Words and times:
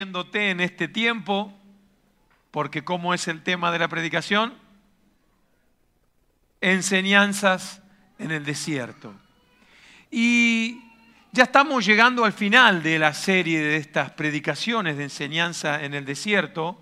viéndote 0.00 0.50
en 0.50 0.60
este 0.60 0.86
tiempo, 0.86 1.52
porque 2.52 2.84
como 2.84 3.14
es 3.14 3.26
el 3.26 3.42
tema 3.42 3.72
de 3.72 3.80
la 3.80 3.88
predicación, 3.88 4.54
enseñanzas 6.60 7.82
en 8.20 8.30
el 8.30 8.44
desierto. 8.44 9.12
Y 10.08 10.80
ya 11.32 11.42
estamos 11.42 11.84
llegando 11.84 12.24
al 12.24 12.32
final 12.32 12.80
de 12.80 13.00
la 13.00 13.12
serie 13.12 13.60
de 13.60 13.76
estas 13.76 14.12
predicaciones 14.12 14.96
de 14.96 15.02
enseñanza 15.02 15.82
en 15.82 15.94
el 15.94 16.04
desierto. 16.04 16.80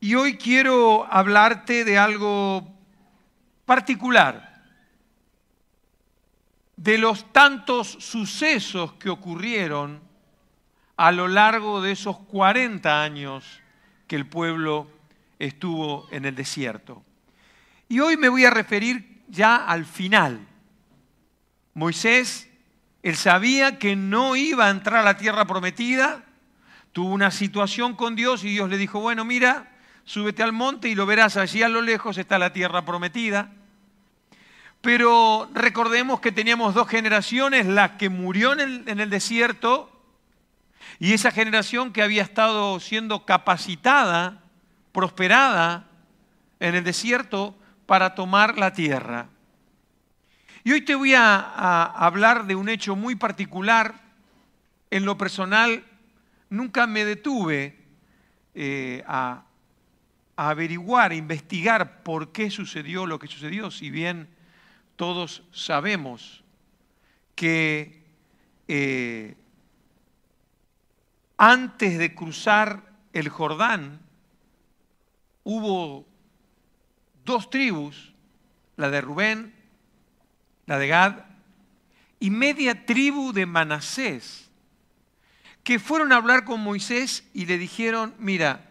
Y 0.00 0.14
hoy 0.14 0.38
quiero 0.38 1.06
hablarte 1.12 1.84
de 1.84 1.98
algo 1.98 2.66
particular, 3.66 4.62
de 6.76 6.96
los 6.96 7.30
tantos 7.30 7.88
sucesos 7.88 8.94
que 8.94 9.10
ocurrieron 9.10 10.11
a 11.02 11.10
lo 11.10 11.26
largo 11.26 11.82
de 11.82 11.90
esos 11.90 12.16
40 12.16 13.02
años 13.02 13.60
que 14.06 14.14
el 14.14 14.24
pueblo 14.24 14.86
estuvo 15.40 16.06
en 16.12 16.26
el 16.26 16.36
desierto. 16.36 17.02
Y 17.88 17.98
hoy 17.98 18.16
me 18.16 18.28
voy 18.28 18.44
a 18.44 18.50
referir 18.50 19.20
ya 19.26 19.56
al 19.56 19.84
final. 19.84 20.46
Moisés, 21.74 22.48
él 23.02 23.16
sabía 23.16 23.80
que 23.80 23.96
no 23.96 24.36
iba 24.36 24.68
a 24.68 24.70
entrar 24.70 25.00
a 25.00 25.02
la 25.02 25.16
tierra 25.16 25.44
prometida, 25.44 26.22
tuvo 26.92 27.12
una 27.12 27.32
situación 27.32 27.96
con 27.96 28.14
Dios 28.14 28.44
y 28.44 28.50
Dios 28.50 28.70
le 28.70 28.78
dijo, 28.78 29.00
bueno, 29.00 29.24
mira, 29.24 29.72
súbete 30.04 30.44
al 30.44 30.52
monte 30.52 30.88
y 30.88 30.94
lo 30.94 31.04
verás, 31.04 31.36
allí 31.36 31.64
a 31.64 31.68
lo 31.68 31.82
lejos 31.82 32.16
está 32.16 32.38
la 32.38 32.52
tierra 32.52 32.84
prometida. 32.84 33.50
Pero 34.80 35.50
recordemos 35.52 36.20
que 36.20 36.30
teníamos 36.30 36.74
dos 36.74 36.86
generaciones, 36.86 37.66
la 37.66 37.96
que 37.96 38.08
murió 38.08 38.52
en 38.52 38.60
el, 38.60 38.84
en 38.86 39.00
el 39.00 39.10
desierto 39.10 39.91
y 40.98 41.12
esa 41.12 41.30
generación 41.30 41.92
que 41.92 42.02
había 42.02 42.22
estado 42.22 42.78
siendo 42.80 43.24
capacitada, 43.24 44.42
prosperada 44.92 45.88
en 46.60 46.74
el 46.74 46.84
desierto 46.84 47.56
para 47.86 48.14
tomar 48.14 48.58
la 48.58 48.72
tierra. 48.72 49.28
Y 50.64 50.72
hoy 50.72 50.82
te 50.82 50.94
voy 50.94 51.14
a, 51.14 51.84
hablar 51.84 52.46
de 52.46 52.54
un 52.54 52.68
hecho 52.68 52.94
muy 52.94 53.16
particular. 53.16 54.00
En 54.90 55.04
lo 55.04 55.18
personal, 55.18 55.84
nunca 56.50 56.86
me 56.86 57.04
detuve 57.04 57.76
eh, 58.54 59.02
a, 59.06 59.44
averiguar, 60.36 61.12
investigar 61.12 62.02
por 62.02 62.32
qué 62.32 62.50
sucedió 62.50 63.06
lo 63.06 63.18
que 63.18 63.26
sucedió, 63.26 63.70
si 63.70 63.90
bien 63.90 64.28
todos 64.96 65.42
sabemos 65.52 66.42
que 67.34 68.02
eh, 68.68 69.36
antes 71.36 71.98
de 71.98 72.14
cruzar 72.14 72.92
el 73.12 73.28
Jordán, 73.28 74.00
hubo 75.44 76.06
dos 77.24 77.50
tribus, 77.50 78.12
la 78.76 78.90
de 78.90 79.00
Rubén, 79.00 79.54
la 80.66 80.78
de 80.78 80.88
Gad, 80.88 81.24
y 82.20 82.30
media 82.30 82.86
tribu 82.86 83.32
de 83.32 83.46
Manasés, 83.46 84.50
que 85.64 85.78
fueron 85.78 86.12
a 86.12 86.16
hablar 86.16 86.44
con 86.44 86.60
Moisés 86.60 87.28
y 87.34 87.46
le 87.46 87.58
dijeron, 87.58 88.14
mira, 88.18 88.70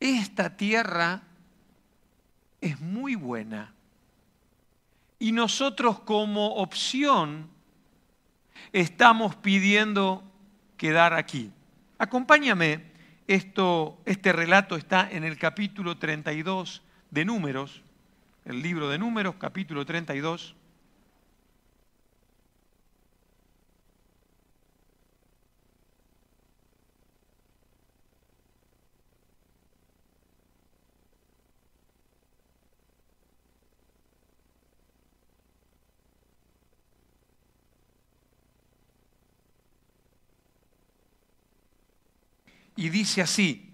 esta 0.00 0.56
tierra 0.56 1.22
es 2.60 2.80
muy 2.80 3.14
buena. 3.14 3.74
Y 5.18 5.32
nosotros 5.32 6.00
como 6.00 6.56
opción 6.56 7.48
estamos 8.72 9.36
pidiendo 9.36 10.22
quedar 10.84 11.14
aquí. 11.14 11.50
Acompáñame, 11.96 12.82
esto, 13.26 14.02
este 14.04 14.34
relato 14.34 14.76
está 14.76 15.08
en 15.10 15.24
el 15.24 15.38
capítulo 15.38 15.96
32 15.96 16.82
de 17.10 17.24
Números, 17.24 17.82
el 18.44 18.60
libro 18.60 18.90
de 18.90 18.98
Números, 18.98 19.36
capítulo 19.38 19.86
32. 19.86 20.54
Y 42.76 42.88
dice 42.88 43.22
así, 43.22 43.70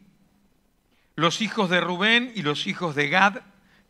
los 1.17 1.41
hijos 1.41 1.71
de 1.71 1.81
Rubén 1.81 2.33
y 2.35 2.43
los 2.43 2.67
hijos 2.67 2.95
de 2.95 3.09
Gad 3.09 3.43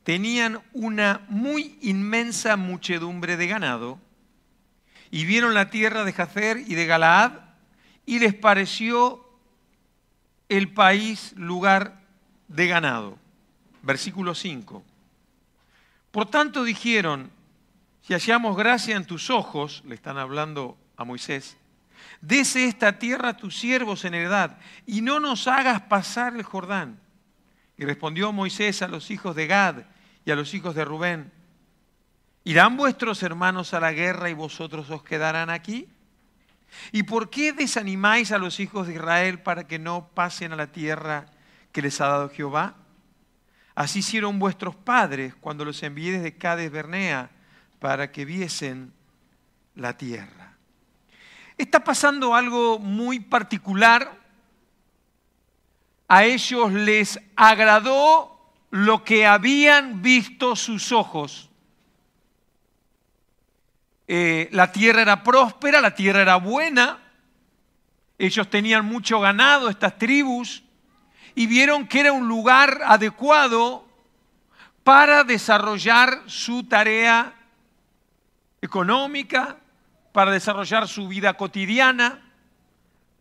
tenían 0.04 0.60
una 0.72 1.25
muy 1.28 1.78
inmensa 1.82 2.56
muchedumbre 2.56 3.37
de 3.37 3.47
ganado 3.47 4.00
y 5.10 5.25
vieron 5.25 5.54
la 5.54 5.71
tierra 5.71 6.04
de 6.04 6.12
Jacer 6.12 6.59
y 6.66 6.75
de 6.75 6.87
Galaad 6.87 7.32
y 8.06 8.19
les 8.19 8.34
pareció 8.34 9.25
el 10.48 10.72
país 10.72 11.32
lugar 11.37 12.00
de 12.48 12.66
ganado. 12.66 13.19
Versículo 13.82 14.34
5. 14.34 14.82
Por 16.10 16.27
tanto 16.27 16.65
dijeron, 16.65 17.31
si 18.03 18.15
hallamos 18.15 18.56
gracia 18.56 18.97
en 18.97 19.06
tus 19.06 19.31
ojos, 19.31 19.82
le 19.87 19.94
están 19.94 20.19
hablando 20.19 20.77
a 20.97 21.04
Moisés, 21.04 21.56
Dese 22.21 22.67
esta 22.67 22.99
tierra 22.99 23.31
a 23.31 23.37
tus 23.37 23.59
siervos 23.59 24.05
en 24.05 24.15
heredad 24.15 24.59
y 24.87 25.01
no 25.01 25.21
nos 25.21 25.47
hagas 25.49 25.83
pasar 25.83 26.37
el 26.37 26.43
Jordán. 26.43 27.01
Y 27.79 27.85
respondió 27.85 28.31
Moisés 28.33 28.83
a 28.83 28.89
los 28.89 29.11
hijos 29.11 29.35
de 29.35 29.47
Gad 29.47 29.85
y 30.27 30.31
a 30.31 30.37
los 30.37 30.53
hijos 30.53 30.75
de 30.75 30.85
Rubén, 30.85 31.33
¿irán 32.45 32.77
vuestros 32.77 33.23
hermanos 33.23 33.73
a 33.73 33.81
la 33.81 33.93
guerra 33.93 34.29
y 34.29 34.35
vosotros 34.35 34.91
os 34.91 35.03
quedarán 35.03 35.49
aquí? 35.49 35.89
¿Y 36.93 37.05
por 37.05 37.31
qué 37.31 37.55
desanimáis 37.55 38.33
a 38.33 38.39
los 38.39 38.61
hijos 38.61 38.87
de 38.87 38.95
Israel 38.95 39.41
para 39.41 39.67
que 39.67 39.79
no 39.79 40.11
pasen 40.15 40.53
a 40.53 40.57
la 40.57 40.71
tierra 40.71 41.27
que 41.73 41.81
les 41.81 42.03
ha 42.03 42.07
dado 42.07 42.29
Jehová? 42.29 42.77
Así 43.75 44.01
hicieron 44.01 44.39
vuestros 44.39 44.77
padres 44.77 45.35
cuando 45.41 45.65
los 45.65 45.83
envié 45.83 46.13
desde 46.13 46.37
Cades 46.37 46.71
Bernea 46.71 47.31
para 47.79 48.13
que 48.13 48.27
viesen 48.27 48.93
la 49.75 49.97
tierra 49.97 50.50
está 51.62 51.84
pasando 51.84 52.34
algo 52.34 52.78
muy 52.78 53.21
particular. 53.21 54.19
A 56.09 56.25
ellos 56.25 56.72
les 56.72 57.21
agradó 57.37 58.41
lo 58.71 59.04
que 59.04 59.26
habían 59.26 60.03
visto 60.03 60.56
sus 60.56 60.93
ojos. 60.93 61.48
Eh, 64.09 64.48
la 64.50 64.72
tierra 64.72 65.03
era 65.03 65.22
próspera, 65.22 65.81
la 65.81 65.94
tierra 65.94 66.22
era 66.22 66.37
buena. 66.37 66.98
Ellos 68.19 68.50
tenían 68.50 68.84
mucho 68.84 69.21
ganado, 69.21 69.69
estas 69.69 69.98
tribus, 69.98 70.65
y 71.37 71.47
vieron 71.47 71.87
que 71.87 72.00
era 72.00 72.12
un 72.12 72.27
lugar 72.27 72.81
adecuado 72.84 73.87
para 74.82 75.22
desarrollar 75.22 76.25
su 76.27 76.65
tarea 76.65 77.34
económica, 78.60 79.59
para 80.12 80.31
desarrollar 80.31 80.88
su 80.88 81.09
vida 81.09 81.34
cotidiana, 81.34 82.21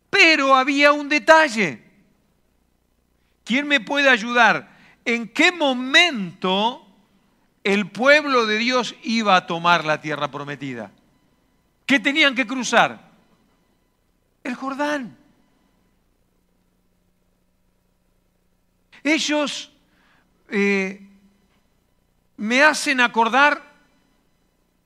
pero 0.08 0.54
había 0.54 0.92
un 0.92 1.08
detalle. 1.08 1.82
¿Quién 3.44 3.66
me 3.66 3.80
puede 3.80 4.08
ayudar? 4.08 4.76
¿En 5.04 5.28
qué 5.28 5.52
momento 5.52 6.86
el 7.64 7.90
pueblo 7.90 8.46
de 8.46 8.58
Dios 8.58 8.94
iba 9.02 9.36
a 9.36 9.46
tomar 9.46 9.84
la 9.84 10.00
tierra 10.00 10.30
prometida? 10.30 10.90
¿Qué 11.86 11.98
tenían 12.00 12.34
que 12.34 12.46
cruzar? 12.46 13.10
El 14.42 14.54
Jordán. 14.54 15.16
Ellos 19.02 19.72
eh, 20.48 21.06
me 22.36 22.62
hacen 22.62 23.00
acordar 23.00 23.69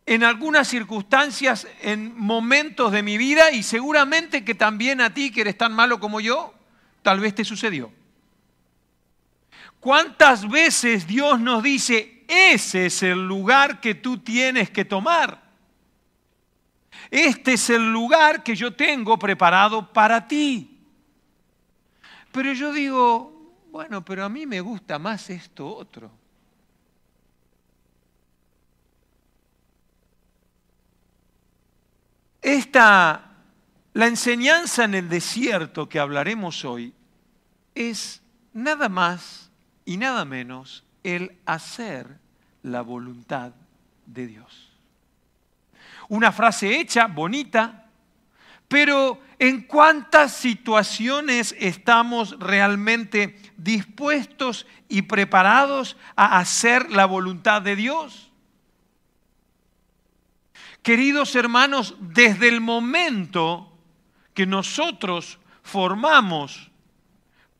en 0.06 0.22
algunas 0.22 0.68
circunstancias, 0.68 1.66
en 1.80 2.16
momentos 2.16 2.92
de 2.92 3.02
mi 3.02 3.16
vida, 3.16 3.50
y 3.52 3.62
seguramente 3.62 4.44
que 4.44 4.54
también 4.54 5.00
a 5.00 5.14
ti, 5.14 5.30
que 5.30 5.42
eres 5.42 5.56
tan 5.56 5.72
malo 5.72 5.98
como 5.98 6.20
yo, 6.20 6.54
tal 7.02 7.20
vez 7.20 7.34
te 7.34 7.44
sucedió. 7.44 7.90
¿Cuántas 9.80 10.48
veces 10.48 11.06
Dios 11.06 11.40
nos 11.40 11.62
dice, 11.62 12.24
ese 12.28 12.86
es 12.86 13.02
el 13.02 13.26
lugar 13.26 13.80
que 13.80 13.94
tú 13.94 14.18
tienes 14.18 14.70
que 14.70 14.84
tomar? 14.84 15.42
Este 17.10 17.54
es 17.54 17.70
el 17.70 17.92
lugar 17.92 18.42
que 18.42 18.56
yo 18.56 18.74
tengo 18.74 19.18
preparado 19.18 19.92
para 19.92 20.26
ti. 20.26 20.78
Pero 22.32 22.52
yo 22.52 22.72
digo, 22.72 23.54
bueno, 23.70 24.04
pero 24.04 24.24
a 24.24 24.28
mí 24.28 24.46
me 24.46 24.60
gusta 24.60 24.98
más 24.98 25.30
esto 25.30 25.68
otro. 25.76 26.10
Esta 32.44 33.30
La 33.94 34.06
enseñanza 34.06 34.84
en 34.84 34.94
el 34.94 35.08
desierto 35.08 35.88
que 35.88 35.98
hablaremos 35.98 36.64
hoy 36.66 36.92
es 37.74 38.20
nada 38.52 38.90
más 38.90 39.50
y 39.86 39.96
nada 39.96 40.26
menos 40.26 40.84
el 41.02 41.38
hacer 41.46 42.18
la 42.62 42.82
voluntad 42.82 43.52
de 44.04 44.26
Dios. 44.26 44.72
Una 46.08 46.32
frase 46.32 46.78
hecha, 46.78 47.06
bonita, 47.06 47.86
pero 48.68 49.20
¿en 49.38 49.62
cuántas 49.62 50.32
situaciones 50.32 51.54
estamos 51.58 52.38
realmente 52.40 53.38
dispuestos 53.56 54.66
y 54.88 55.02
preparados 55.02 55.96
a 56.14 56.38
hacer 56.40 56.90
la 56.90 57.06
voluntad 57.06 57.62
de 57.62 57.76
Dios? 57.76 58.33
Queridos 60.84 61.34
hermanos, 61.34 61.96
desde 61.98 62.46
el 62.46 62.60
momento 62.60 63.72
que 64.34 64.44
nosotros 64.44 65.38
formamos 65.62 66.70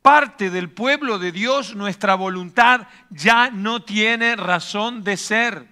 parte 0.02 0.50
del 0.50 0.68
pueblo 0.68 1.18
de 1.18 1.32
Dios, 1.32 1.74
nuestra 1.74 2.16
voluntad 2.16 2.86
ya 3.08 3.48
no 3.50 3.82
tiene 3.82 4.36
razón 4.36 5.02
de 5.02 5.16
ser. 5.16 5.66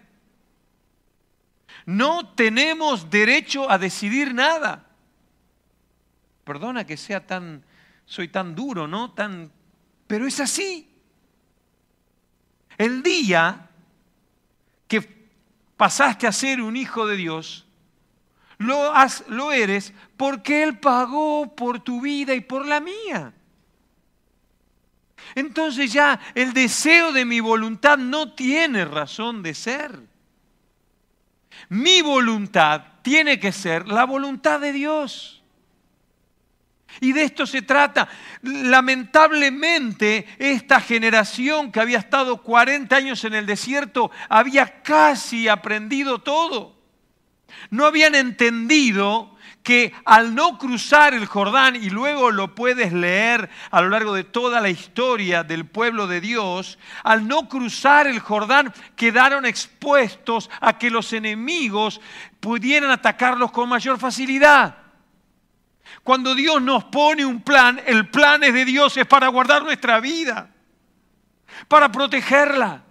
No 1.85 2.31
tenemos 2.31 3.11
derecho 3.11 3.71
a 3.71 3.77
decidir 3.77 4.33
nada. 4.33 4.87
Perdona 6.45 6.87
que 6.87 6.97
sea 6.97 7.27
tan, 7.27 7.63
soy 8.07 8.29
tan 8.29 8.55
duro, 8.55 8.89
¿no? 8.89 9.11
Tan, 9.11 9.53
pero 10.07 10.27
es 10.27 10.41
así. 10.41 10.89
El 12.79 13.03
día 13.03 13.69
pasaste 15.83 16.29
a 16.29 16.33
ser 16.33 16.61
un 16.61 16.77
hijo 16.77 17.09
de 17.09 17.17
Dios, 17.17 17.67
lo, 18.57 18.93
lo 19.27 19.51
eres 19.51 19.93
porque 20.17 20.63
Él 20.63 20.79
pagó 20.79 21.57
por 21.57 21.81
tu 21.81 22.01
vida 22.01 22.35
y 22.35 22.41
por 22.41 22.65
la 22.65 22.79
mía. 22.79 23.35
Entonces 25.35 25.93
ya 25.93 26.21
el 26.37 26.53
deseo 26.53 27.11
de 27.11 27.25
mi 27.25 27.41
voluntad 27.41 27.99
no 27.99 28.33
tiene 28.33 28.85
razón 28.85 29.43
de 29.43 29.55
ser. 29.55 29.99
Mi 31.69 32.01
voluntad 32.01 32.85
tiene 33.03 33.41
que 33.41 33.51
ser 33.51 33.89
la 33.89 34.05
voluntad 34.05 34.61
de 34.61 34.73
Dios. 34.73 35.42
Y 37.01 37.13
de 37.13 37.25
esto 37.25 37.47
se 37.47 37.63
trata. 37.63 38.09
Lamentablemente, 38.43 40.27
esta 40.39 40.81
generación 40.81 41.73
que 41.73 41.81
había 41.81 41.99
estado 41.99 42.43
40 42.43 42.95
años 42.95 43.25
en 43.25 43.35
el 43.35 43.47
desierto 43.47 44.11
había 44.29 44.83
casi 44.83 45.49
aprendido 45.49 46.19
todo. 46.19 46.77
No 47.71 47.87
habían 47.87 48.15
entendido 48.15 49.33
que 49.63 49.95
al 50.05 50.35
no 50.35 50.59
cruzar 50.59 51.15
el 51.15 51.27
Jordán, 51.27 51.77
y 51.77 51.91
luego 51.91 52.31
lo 52.31 52.55
puedes 52.55 52.93
leer 52.93 53.49
a 53.71 53.81
lo 53.81 53.91
largo 53.91 54.13
de 54.13 54.25
toda 54.25 54.61
la 54.61 54.71
historia 54.71 55.45
del 55.45 55.67
pueblo 55.67 56.07
de 56.07 56.21
Dios, 56.21 56.79
al 57.05 57.29
no 57.29 57.49
cruzar 57.49 58.07
el 58.07 58.19
Jordán 58.19 58.73
quedaron 58.97 59.47
expuestos 59.47 60.51
a 60.61 60.79
que 60.79 60.91
los 60.91 61.13
enemigos 61.13 62.01
pudieran 62.41 62.91
atacarlos 62.91 63.53
con 63.53 63.69
mayor 63.69 63.99
facilidad. 63.99 64.82
Cuando 66.03 66.35
Dios 66.35 66.61
nos 66.61 66.85
pone 66.85 67.25
un 67.25 67.43
plan, 67.43 67.81
el 67.87 68.09
plan 68.09 68.43
es 68.43 68.55
de 68.55 68.65
Dios, 68.65 68.97
es 68.97 69.07
para 69.07 69.29
guardar 69.29 69.63
nuestra 69.63 70.01
vida, 70.01 70.51
para 71.69 71.93
protegerla. 71.93 72.83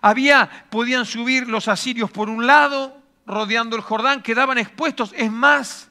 Había, 0.00 0.66
podían 0.70 1.06
subir 1.06 1.48
los 1.48 1.66
asirios 1.66 2.10
por 2.10 2.28
un 2.28 2.46
lado, 2.46 3.00
rodeando 3.26 3.74
el 3.74 3.82
Jordán, 3.82 4.22
quedaban 4.22 4.58
expuestos. 4.58 5.12
Es 5.16 5.32
más, 5.32 5.90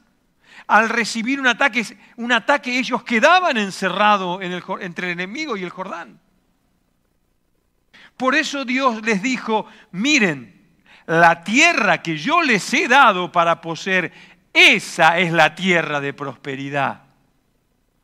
al 0.67 0.89
recibir 0.89 1.39
un 1.39 1.47
ataque, 1.47 1.83
un 2.15 2.31
ataque 2.31 2.77
ellos 2.77 3.03
quedaban 3.03 3.57
encerrados 3.57 4.39
entre 4.41 5.07
el 5.07 5.13
enemigo 5.13 5.57
y 5.57 5.63
el 5.63 5.69
Jordán. 5.69 6.19
Por 8.17 8.35
eso 8.35 8.63
Dios 8.63 9.01
les 9.03 9.21
dijo, 9.21 9.65
miren, 9.91 10.52
la 11.05 11.43
tierra 11.43 12.01
que 12.01 12.17
yo 12.17 12.41
les 12.41 12.73
he 12.73 12.87
dado 12.87 13.31
para 13.31 13.61
poseer, 13.61 14.11
esa 14.53 15.19
es 15.19 15.31
la 15.31 15.55
tierra 15.55 15.99
de 15.99 16.13
prosperidad, 16.13 17.03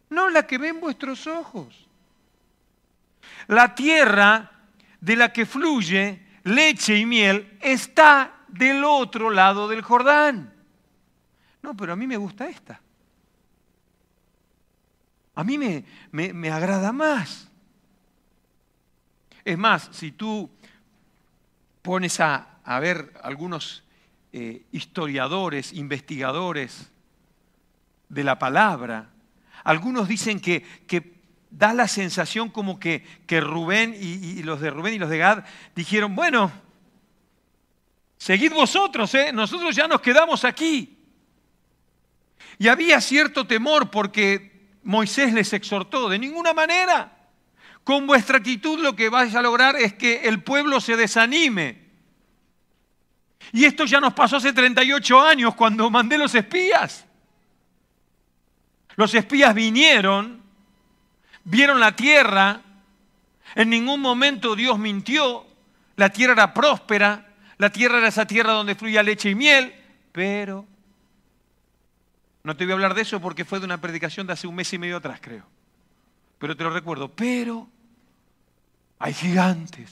no 0.10 0.30
la 0.30 0.46
que 0.48 0.57
ven 0.57 0.80
vuestros 0.80 1.28
ojos. 1.28 1.88
La 3.48 3.74
tierra 3.74 4.51
de 5.00 5.16
la 5.16 5.31
que 5.31 5.46
fluye 5.46 6.22
leche 6.44 6.98
y 6.98 7.06
miel 7.06 7.57
está 7.62 8.34
del 8.48 8.84
otro 8.84 9.30
lado 9.30 9.68
del 9.68 9.81
Jordán. 9.81 10.54
No, 11.62 11.75
pero 11.75 11.94
a 11.94 11.95
mí 11.95 12.07
me 12.07 12.18
gusta 12.18 12.48
esta. 12.48 12.80
A 15.36 15.44
mí 15.44 15.57
me, 15.57 15.86
me, 16.12 16.52
agrada 16.52 16.92
más. 16.92 17.48
Es 19.45 19.57
más, 19.57 19.90
si 19.92 20.12
tú 20.12 20.50
pones 21.81 22.19
a, 22.19 22.58
a 22.69 22.80
ver 22.80 23.12
algunos 23.24 23.83
eh, 24.31 24.62
historiadores, 24.71 25.74
investigadores 25.74 26.92
de 28.10 28.24
la 28.24 28.38
palabra, 28.38 29.10
algunos 29.63 30.07
dicen 30.07 30.39
que, 30.39 30.62
que 30.86 31.16
da 31.50 31.74
la 31.74 31.88
sensación 31.88 32.50
como 32.50 32.80
que, 32.80 33.04
que 33.25 33.42
Rubén 33.42 33.95
y, 34.00 34.39
y, 34.39 34.44
los 34.44 34.62
de 34.62 34.69
Rubén 34.69 34.94
y 34.94 35.00
los 35.00 35.10
de 35.10 35.18
Gad 35.18 35.45
dijeron, 35.74 36.16
bueno, 36.16 36.51
Seguid 38.19 38.54
vosotros, 38.54 39.16
¿eh? 39.16 39.31
nosotros 39.33 39.75
ya 39.75 39.88
nos 39.88 40.01
quedamos 40.01 40.45
aquí. 40.45 40.95
Y 42.60 42.68
había 42.68 43.01
cierto 43.01 43.48
temor 43.48 43.89
porque 43.89 44.69
Moisés 44.83 45.33
les 45.33 45.54
exhortó, 45.54 46.07
de 46.07 46.19
ninguna 46.19 46.54
manera. 46.54 47.18
Con 47.83 48.06
vuestra 48.06 48.38
actitud 48.38 48.77
lo 48.80 48.95
que 48.95 49.10
vais 49.10 49.33
a 49.33 49.42
lograr 49.42 49.75
es 49.75 49.95
que 49.95 50.27
el 50.27 50.44
pueblo 50.44 50.81
se 50.81 50.98
desanime. 50.98 51.88
Y 53.51 53.66
esto 53.66 53.86
ya 53.86 54.00
nos 54.00 54.13
pasó 54.13 54.38
hace 54.38 54.54
38 54.54 55.22
años 55.22 55.56
cuando 55.56 55.90
mandé 55.90 56.18
los 56.18 56.34
espías. 56.36 57.06
Los 58.96 59.13
espías 59.13 59.56
vinieron, 59.56 60.42
vieron 61.44 61.80
la 61.80 61.96
tierra, 61.96 62.62
en 63.56 63.69
ningún 63.69 64.01
momento 64.01 64.56
Dios 64.56 64.78
mintió, 64.78 65.46
la 65.96 66.10
tierra 66.10 66.34
era 66.34 66.54
próspera, 66.54 67.28
la 67.57 67.72
tierra 67.72 67.98
era 68.00 68.10
esa 68.10 68.25
tierra 68.25 68.54
donde 68.54 68.75
fluía 68.75 69.01
leche 69.01 69.30
y 69.30 69.36
miel, 69.36 69.74
pero 70.12 70.66
no 72.44 72.56
te 72.56 72.66
voy 72.66 72.72
a 72.72 72.75
hablar 72.75 72.94
de 72.94 73.02
eso 73.02 73.19
porque 73.19 73.45
fue 73.45 73.60
de 73.60 73.66
una 73.66 73.80
predicación 73.80 74.28
de 74.28 74.33
hace 74.33 74.47
un 74.47 74.56
mes 74.56 74.71
y 74.73 74.78
medio 74.78 74.97
atrás, 74.97 75.19
creo. 75.21 75.45
Pero 76.38 76.56
te 76.56 76.64
lo 76.64 76.69
recuerdo, 76.69 77.09
pero 77.09 77.69
hay 78.97 79.14
gigantes. 79.14 79.92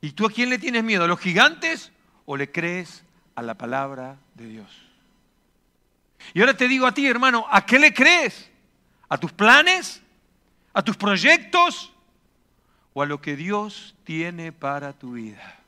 ¿Y 0.00 0.12
tú 0.12 0.26
a 0.26 0.30
quién 0.30 0.50
le 0.50 0.58
tienes 0.58 0.82
miedo? 0.82 1.04
¿A 1.04 1.08
los 1.08 1.20
gigantes 1.20 1.92
o 2.30 2.36
le 2.36 2.52
crees 2.52 3.02
a 3.34 3.42
la 3.42 3.54
palabra 3.54 4.16
de 4.36 4.46
Dios? 4.46 4.70
Y 6.32 6.38
ahora 6.38 6.56
te 6.56 6.68
digo 6.68 6.86
a 6.86 6.94
ti, 6.94 7.04
hermano, 7.04 7.44
¿a 7.50 7.66
qué 7.66 7.76
le 7.76 7.92
crees? 7.92 8.48
¿A 9.08 9.18
tus 9.18 9.32
planes? 9.32 10.00
¿A 10.72 10.80
tus 10.80 10.96
proyectos? 10.96 11.92
¿O 12.92 13.02
a 13.02 13.06
lo 13.06 13.20
que 13.20 13.34
Dios 13.34 13.96
tiene 14.04 14.52
para 14.52 14.92
tu 14.92 15.14
vida? 15.14 15.58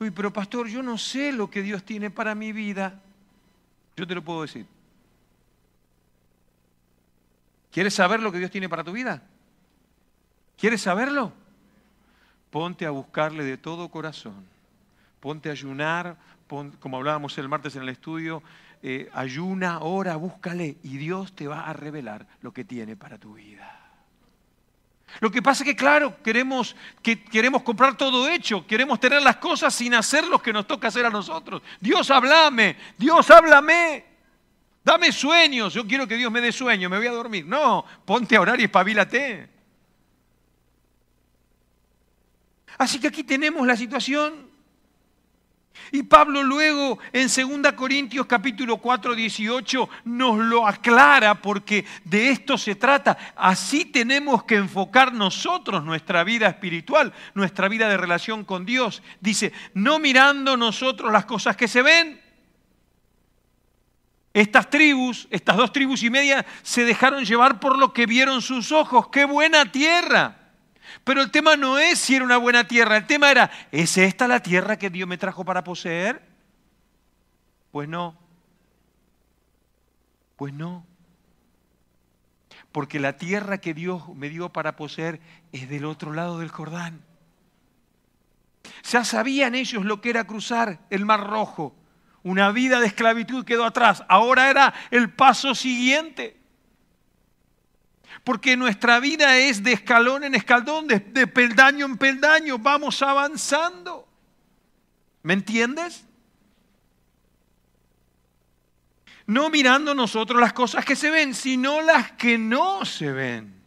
Uy, 0.00 0.10
pero 0.10 0.32
pastor, 0.32 0.68
yo 0.68 0.82
no 0.82 0.96
sé 0.96 1.32
lo 1.32 1.50
que 1.50 1.60
Dios 1.60 1.84
tiene 1.84 2.10
para 2.10 2.34
mi 2.34 2.52
vida. 2.52 2.98
Yo 3.94 4.06
te 4.06 4.14
lo 4.14 4.24
puedo 4.24 4.40
decir. 4.40 4.64
¿Quieres 7.72 7.92
saber 7.92 8.20
lo 8.20 8.32
que 8.32 8.38
Dios 8.38 8.50
tiene 8.50 8.70
para 8.70 8.84
tu 8.84 8.92
vida? 8.92 9.22
¿Quieres 10.56 10.80
saberlo? 10.80 11.30
Ponte 12.50 12.86
a 12.86 12.90
buscarle 12.90 13.44
de 13.44 13.58
todo 13.58 13.90
corazón. 13.90 14.55
Ponte 15.20 15.48
a 15.48 15.52
ayunar, 15.52 16.16
como 16.80 16.96
hablábamos 16.96 17.36
el 17.38 17.48
martes 17.48 17.76
en 17.76 17.82
el 17.82 17.88
estudio, 17.88 18.42
eh, 18.82 19.08
ayuna, 19.14 19.80
ora, 19.80 20.16
búscale 20.16 20.76
y 20.82 20.98
Dios 20.98 21.34
te 21.34 21.48
va 21.48 21.62
a 21.68 21.72
revelar 21.72 22.26
lo 22.42 22.52
que 22.52 22.64
tiene 22.64 22.96
para 22.96 23.18
tu 23.18 23.34
vida. 23.34 23.86
Lo 25.20 25.30
que 25.30 25.40
pasa 25.40 25.62
es 25.62 25.70
que, 25.70 25.76
claro, 25.76 26.22
queremos, 26.22 26.76
que 27.02 27.24
queremos 27.24 27.62
comprar 27.62 27.96
todo 27.96 28.28
hecho, 28.28 28.66
queremos 28.66 29.00
tener 29.00 29.22
las 29.22 29.36
cosas 29.36 29.74
sin 29.74 29.94
hacer 29.94 30.26
lo 30.26 30.40
que 30.40 30.52
nos 30.52 30.66
toca 30.66 30.88
hacer 30.88 31.06
a 31.06 31.10
nosotros. 31.10 31.62
Dios, 31.80 32.10
háblame, 32.10 32.76
Dios, 32.98 33.30
háblame. 33.30 34.04
Dame 34.84 35.10
sueños, 35.10 35.74
yo 35.74 35.84
quiero 35.84 36.06
que 36.06 36.16
Dios 36.16 36.30
me 36.30 36.40
dé 36.40 36.52
sueño, 36.52 36.88
me 36.88 36.98
voy 36.98 37.08
a 37.08 37.12
dormir. 37.12 37.44
No, 37.44 37.84
ponte 38.04 38.36
a 38.36 38.40
orar 38.40 38.60
y 38.60 38.64
espabilate. 38.64 39.48
Así 42.78 43.00
que 43.00 43.08
aquí 43.08 43.24
tenemos 43.24 43.66
la 43.66 43.76
situación 43.76 44.45
y 45.92 46.02
Pablo 46.02 46.42
luego 46.42 46.98
en 47.12 47.28
2 47.28 47.72
Corintios 47.72 48.26
capítulo 48.26 48.78
4, 48.78 49.14
18 49.14 49.88
nos 50.04 50.38
lo 50.38 50.66
aclara 50.66 51.36
porque 51.40 51.84
de 52.04 52.30
esto 52.30 52.58
se 52.58 52.74
trata. 52.74 53.16
Así 53.36 53.84
tenemos 53.84 54.44
que 54.44 54.56
enfocar 54.56 55.12
nosotros 55.12 55.84
nuestra 55.84 56.24
vida 56.24 56.48
espiritual, 56.48 57.12
nuestra 57.34 57.68
vida 57.68 57.88
de 57.88 57.96
relación 57.96 58.44
con 58.44 58.66
Dios. 58.66 59.02
Dice, 59.20 59.52
no 59.74 59.98
mirando 59.98 60.56
nosotros 60.56 61.12
las 61.12 61.24
cosas 61.24 61.56
que 61.56 61.68
se 61.68 61.82
ven, 61.82 62.20
Estas 64.36 64.68
tribus, 64.68 65.26
estas 65.30 65.56
dos 65.56 65.72
tribus 65.72 66.02
y 66.02 66.10
media, 66.10 66.44
se 66.62 66.84
dejaron 66.84 67.24
llevar 67.24 67.58
por 67.58 67.78
lo 67.78 67.94
que 67.94 68.04
vieron 68.04 68.42
sus 68.42 68.70
ojos. 68.70 69.08
¡Qué 69.08 69.24
buena 69.24 69.72
tierra! 69.72 70.45
Pero 71.04 71.22
el 71.22 71.30
tema 71.30 71.56
no 71.56 71.78
es 71.78 71.98
si 71.98 72.16
era 72.16 72.24
una 72.24 72.36
buena 72.36 72.66
tierra, 72.66 72.96
el 72.96 73.06
tema 73.06 73.30
era, 73.30 73.50
¿es 73.70 73.96
esta 73.98 74.26
la 74.28 74.40
tierra 74.40 74.78
que 74.78 74.90
Dios 74.90 75.08
me 75.08 75.18
trajo 75.18 75.44
para 75.44 75.64
poseer? 75.64 76.22
Pues 77.70 77.88
no. 77.88 78.18
Pues 80.36 80.52
no. 80.52 80.86
Porque 82.72 83.00
la 83.00 83.16
tierra 83.16 83.58
que 83.58 83.74
Dios 83.74 84.08
me 84.14 84.28
dio 84.28 84.52
para 84.52 84.76
poseer 84.76 85.20
es 85.52 85.68
del 85.68 85.84
otro 85.84 86.12
lado 86.12 86.40
del 86.40 86.50
Jordán. 86.50 87.02
Ya 88.90 89.04
sabían 89.04 89.54
ellos 89.54 89.84
lo 89.84 90.00
que 90.00 90.10
era 90.10 90.26
cruzar 90.26 90.80
el 90.90 91.04
Mar 91.04 91.26
Rojo 91.26 91.74
una 92.26 92.50
vida 92.50 92.80
de 92.80 92.88
esclavitud 92.88 93.44
quedó 93.44 93.64
atrás. 93.64 94.02
Ahora 94.08 94.50
era 94.50 94.74
el 94.90 95.10
paso 95.10 95.54
siguiente. 95.54 96.36
Porque 98.26 98.56
nuestra 98.56 98.98
vida 98.98 99.38
es 99.38 99.62
de 99.62 99.72
escalón 99.72 100.24
en 100.24 100.34
escalón, 100.34 100.88
de, 100.88 100.98
peldaño 101.28 101.86
en 101.86 101.96
peldaño. 101.96 102.58
Vamos 102.58 103.00
avanzando. 103.00 104.08
¿Me 105.22 105.34
entiendes? 105.34 106.04
No 109.26 109.48
mirando 109.48 109.94
nosotros 109.94 110.40
las 110.40 110.52
cosas 110.52 110.84
que 110.84 110.96
se 110.96 111.08
ven, 111.08 111.36
sino 111.36 111.80
las 111.82 112.10
que 112.12 112.36
no 112.36 112.84
se 112.84 113.12
ven. 113.12 113.62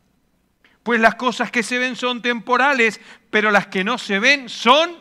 Pues 0.84 1.00
las 1.00 1.16
cosas 1.16 1.52
que 1.52 1.64
se 1.64 1.80
ven 1.80 1.96
son 1.96 2.22
temporales, 2.22 3.00
pero 3.30 3.52
las 3.52 3.68
que 3.68 3.86
no 3.86 3.98
se 3.98 4.20
ven 4.20 4.50
son 4.50 4.94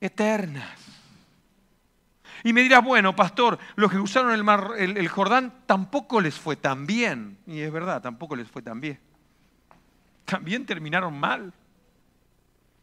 eternas. 0.00 0.79
Y 2.42 2.52
me 2.52 2.62
dirás, 2.62 2.82
bueno, 2.82 3.14
pastor, 3.14 3.58
los 3.76 3.90
que 3.90 3.98
usaron 3.98 4.32
el, 4.32 4.44
mar, 4.44 4.72
el, 4.78 5.08
Jordán 5.08 5.52
tampoco 5.66 6.20
les 6.20 6.38
fue 6.38 6.56
tan 6.56 6.86
bien. 6.86 7.38
Y 7.46 7.60
es 7.60 7.72
verdad, 7.72 8.00
tampoco 8.00 8.36
les 8.36 8.48
fue 8.48 8.62
tan 8.62 8.80
bien. 8.80 8.98
También 10.24 10.64
terminaron 10.64 11.18
mal. 11.18 11.52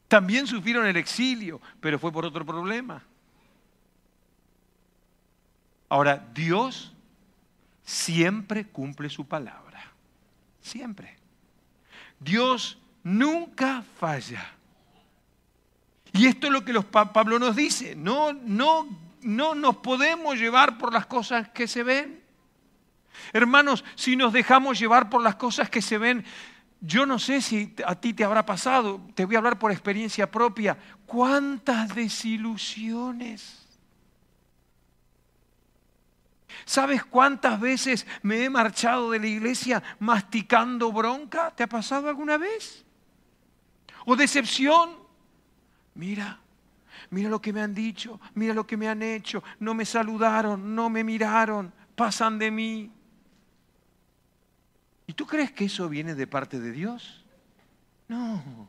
También 0.07 0.47
sufrieron 0.47 0.85
el 0.85 0.97
exilio, 0.97 1.59
pero 1.79 1.99
fue 1.99 2.11
por 2.11 2.25
otro 2.25 2.45
problema. 2.45 3.03
Ahora, 5.89 6.25
Dios 6.33 6.93
siempre 7.83 8.65
cumple 8.65 9.09
su 9.09 9.25
palabra. 9.25 9.91
Siempre. 10.61 11.17
Dios 12.19 12.77
nunca 13.03 13.83
falla. 13.99 14.53
Y 16.13 16.25
esto 16.27 16.47
es 16.47 16.53
lo 16.53 16.63
que 16.65 16.73
los, 16.73 16.85
Pablo 16.85 17.39
nos 17.39 17.55
dice. 17.55 17.95
No, 17.95 18.33
no 18.33 19.06
no 19.21 19.55
nos 19.55 19.77
podemos 19.77 20.37
llevar 20.37 20.77
por 20.77 20.93
las 20.93 21.05
cosas 21.05 21.49
que 21.49 21.67
se 21.67 21.83
ven. 21.83 22.23
Hermanos, 23.33 23.83
si 23.95 24.15
nos 24.15 24.33
dejamos 24.33 24.79
llevar 24.79 25.09
por 25.09 25.21
las 25.21 25.35
cosas 25.35 25.69
que 25.69 25.81
se 25.81 25.97
ven, 25.97 26.25
yo 26.81 27.05
no 27.05 27.17
sé 27.17 27.41
si 27.41 27.73
a 27.85 27.95
ti 27.95 28.13
te 28.13 28.23
habrá 28.23 28.45
pasado, 28.45 29.01
te 29.15 29.25
voy 29.25 29.35
a 29.35 29.39
hablar 29.39 29.57
por 29.57 29.71
experiencia 29.71 30.29
propia, 30.29 30.77
cuántas 31.05 31.95
desilusiones. 31.95 33.63
¿Sabes 36.65 37.03
cuántas 37.03 37.59
veces 37.59 38.05
me 38.21 38.43
he 38.43 38.49
marchado 38.49 39.11
de 39.11 39.19
la 39.19 39.27
iglesia 39.27 39.81
masticando 39.99 40.91
bronca? 40.91 41.51
¿Te 41.51 41.63
ha 41.63 41.67
pasado 41.67 42.09
alguna 42.09 42.37
vez? 42.37 42.85
¿O 44.05 44.15
decepción? 44.15 44.91
Mira, 45.95 46.39
mira 47.09 47.29
lo 47.29 47.41
que 47.41 47.53
me 47.53 47.61
han 47.61 47.73
dicho, 47.73 48.19
mira 48.35 48.53
lo 48.53 48.65
que 48.65 48.77
me 48.77 48.87
han 48.87 49.01
hecho, 49.01 49.43
no 49.59 49.73
me 49.73 49.85
saludaron, 49.85 50.75
no 50.75 50.89
me 50.89 51.03
miraron, 51.03 51.73
pasan 51.95 52.39
de 52.39 52.51
mí. 52.51 52.91
¿Y 55.07 55.13
tú 55.13 55.25
crees 55.25 55.51
que 55.51 55.65
eso 55.65 55.87
viene 55.87 56.15
de 56.15 56.27
parte 56.27 56.59
de 56.59 56.71
Dios? 56.71 57.25
No. 58.07 58.67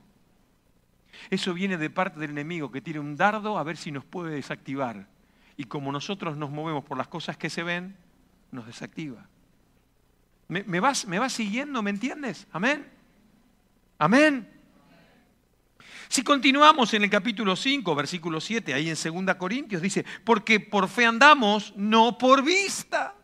Eso 1.30 1.52
viene 1.52 1.76
de 1.76 1.90
parte 1.90 2.20
del 2.20 2.30
enemigo 2.30 2.70
que 2.70 2.80
tira 2.80 3.00
un 3.00 3.16
dardo 3.16 3.58
a 3.58 3.62
ver 3.62 3.76
si 3.76 3.90
nos 3.90 4.04
puede 4.04 4.34
desactivar. 4.34 5.08
Y 5.56 5.64
como 5.64 5.90
nosotros 5.90 6.36
nos 6.36 6.50
movemos 6.50 6.84
por 6.84 6.96
las 6.96 7.08
cosas 7.08 7.36
que 7.36 7.50
se 7.50 7.62
ven, 7.62 7.96
nos 8.52 8.66
desactiva. 8.66 9.26
¿Me, 10.48 10.80
vas, 10.80 11.06
me 11.06 11.18
vas 11.18 11.34
siguiendo? 11.34 11.82
¿Me 11.82 11.90
entiendes? 11.90 12.46
Amén. 12.52 12.86
Amén. 13.98 14.48
Si 16.08 16.22
continuamos 16.22 16.94
en 16.94 17.04
el 17.04 17.10
capítulo 17.10 17.54
5, 17.54 17.94
versículo 17.94 18.40
7, 18.40 18.72
ahí 18.72 18.88
en 18.88 19.26
2 19.26 19.36
Corintios, 19.36 19.82
dice, 19.82 20.06
porque 20.24 20.58
por 20.58 20.88
fe 20.88 21.04
andamos, 21.04 21.74
no 21.76 22.16
por 22.16 22.42
vista. 22.42 23.14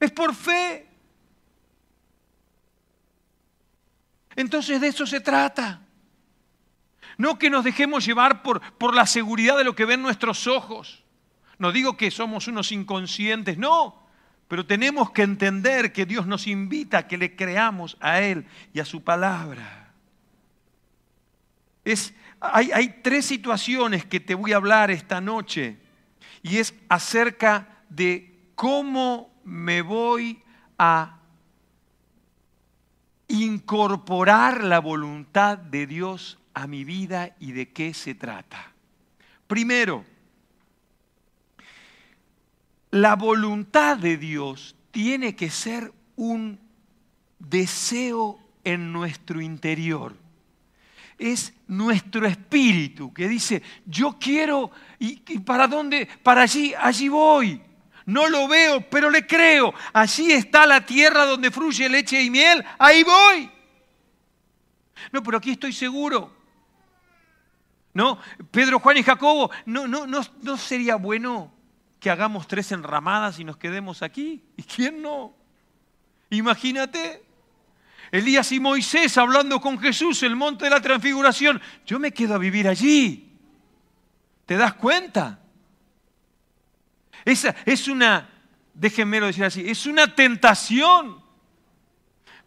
Es 0.00 0.10
por 0.10 0.34
fe. 0.34 0.88
Entonces 4.34 4.80
de 4.80 4.88
eso 4.88 5.06
se 5.06 5.20
trata. 5.20 5.82
No 7.16 7.38
que 7.38 7.50
nos 7.50 7.62
dejemos 7.62 8.04
llevar 8.04 8.42
por, 8.42 8.60
por 8.72 8.94
la 8.94 9.06
seguridad 9.06 9.56
de 9.56 9.64
lo 9.64 9.76
que 9.76 9.84
ven 9.84 10.02
nuestros 10.02 10.48
ojos. 10.48 11.04
No 11.58 11.70
digo 11.70 11.96
que 11.96 12.10
somos 12.10 12.48
unos 12.48 12.72
inconscientes, 12.72 13.56
no. 13.56 14.02
Pero 14.48 14.66
tenemos 14.66 15.12
que 15.12 15.22
entender 15.22 15.92
que 15.92 16.06
Dios 16.06 16.26
nos 16.26 16.48
invita 16.48 16.98
a 16.98 17.06
que 17.06 17.18
le 17.18 17.36
creamos 17.36 17.96
a 18.00 18.20
Él 18.20 18.46
y 18.74 18.80
a 18.80 18.84
su 18.84 19.04
palabra 19.04 19.81
hay, 22.40 23.00
tres 23.02 23.26
situaciones 23.26 24.04
que 24.04 24.20
te 24.20 24.34
voy 24.34 24.52
a 24.52 24.56
hablar 24.56 24.90
esta 24.90 25.20
noche 25.20 25.78
y 26.42 26.58
es 26.58 26.74
acerca 26.88 27.82
de 27.88 28.34
cómo 28.54 29.32
me 29.44 29.82
voy 29.82 30.42
a 30.78 31.18
incorporar 33.28 34.62
la 34.64 34.78
voluntad 34.80 35.58
de 35.58 35.86
Dios 35.86 36.38
a 36.54 36.66
mi 36.66 36.84
vida 36.84 37.34
y 37.40 37.52
de 37.52 37.70
qué 37.70 37.94
se 37.94 38.14
trata. 38.14 38.72
Primero, 39.46 40.04
la 42.90 43.16
voluntad 43.16 43.96
de 43.96 44.16
Dios 44.16 44.76
tiene 44.90 45.34
que 45.34 45.50
ser 45.50 45.92
un 46.16 46.60
deseo 47.38 48.38
en 48.64 48.92
nuestro 48.92 49.40
interior 49.40 50.21
es 51.22 51.54
nuestro 51.68 52.26
espíritu 52.26 53.12
que 53.12 53.28
dice, 53.28 53.62
yo 53.86 54.16
quiero, 54.18 54.70
¿y, 54.98 55.16
para 55.40 55.68
dónde? 55.68 56.08
Para 56.22 56.42
allí, 56.42 56.74
allí 56.78 57.08
voy. 57.08 57.62
No 58.06 58.28
lo 58.28 58.48
veo, 58.48 58.88
pero 58.90 59.08
le 59.10 59.26
creo. 59.26 59.72
Allí 59.92 60.32
está 60.32 60.66
la 60.66 60.84
tierra 60.84 61.24
donde 61.24 61.50
fluye 61.50 61.88
leche 61.88 62.20
y 62.20 62.30
miel, 62.30 62.64
ahí 62.78 63.04
voy. 63.04 63.50
No, 65.12 65.22
pero 65.22 65.38
aquí 65.38 65.52
estoy 65.52 65.72
seguro. 65.72 66.32
¿No? 67.94 68.18
Pedro, 68.50 68.78
Juan 68.78 68.96
y 68.96 69.02
Jacobo, 69.02 69.50
no, 69.66 69.86
no, 69.86 70.06
no, 70.06 70.20
no 70.42 70.56
sería 70.56 70.96
bueno 70.96 71.52
que 72.00 72.10
hagamos 72.10 72.48
tres 72.48 72.72
enramadas 72.72 73.38
y 73.38 73.44
nos 73.44 73.56
quedemos 73.56 74.02
aquí. 74.02 74.44
¿Y 74.56 74.62
quién 74.64 75.02
no? 75.02 75.34
Imagínate. 76.30 77.31
Elías 78.12 78.52
y 78.52 78.60
Moisés 78.60 79.16
hablando 79.16 79.58
con 79.58 79.78
Jesús, 79.78 80.22
el 80.22 80.36
monte 80.36 80.66
de 80.66 80.70
la 80.70 80.82
transfiguración. 80.82 81.60
Yo 81.86 81.98
me 81.98 82.12
quedo 82.12 82.34
a 82.34 82.38
vivir 82.38 82.68
allí. 82.68 83.32
¿Te 84.44 84.54
das 84.56 84.74
cuenta? 84.74 85.40
Esa 87.24 87.56
es 87.64 87.88
una, 87.88 88.28
déjenmelo 88.74 89.26
decir 89.26 89.44
así, 89.44 89.68
es 89.68 89.86
una 89.86 90.14
tentación. 90.14 91.22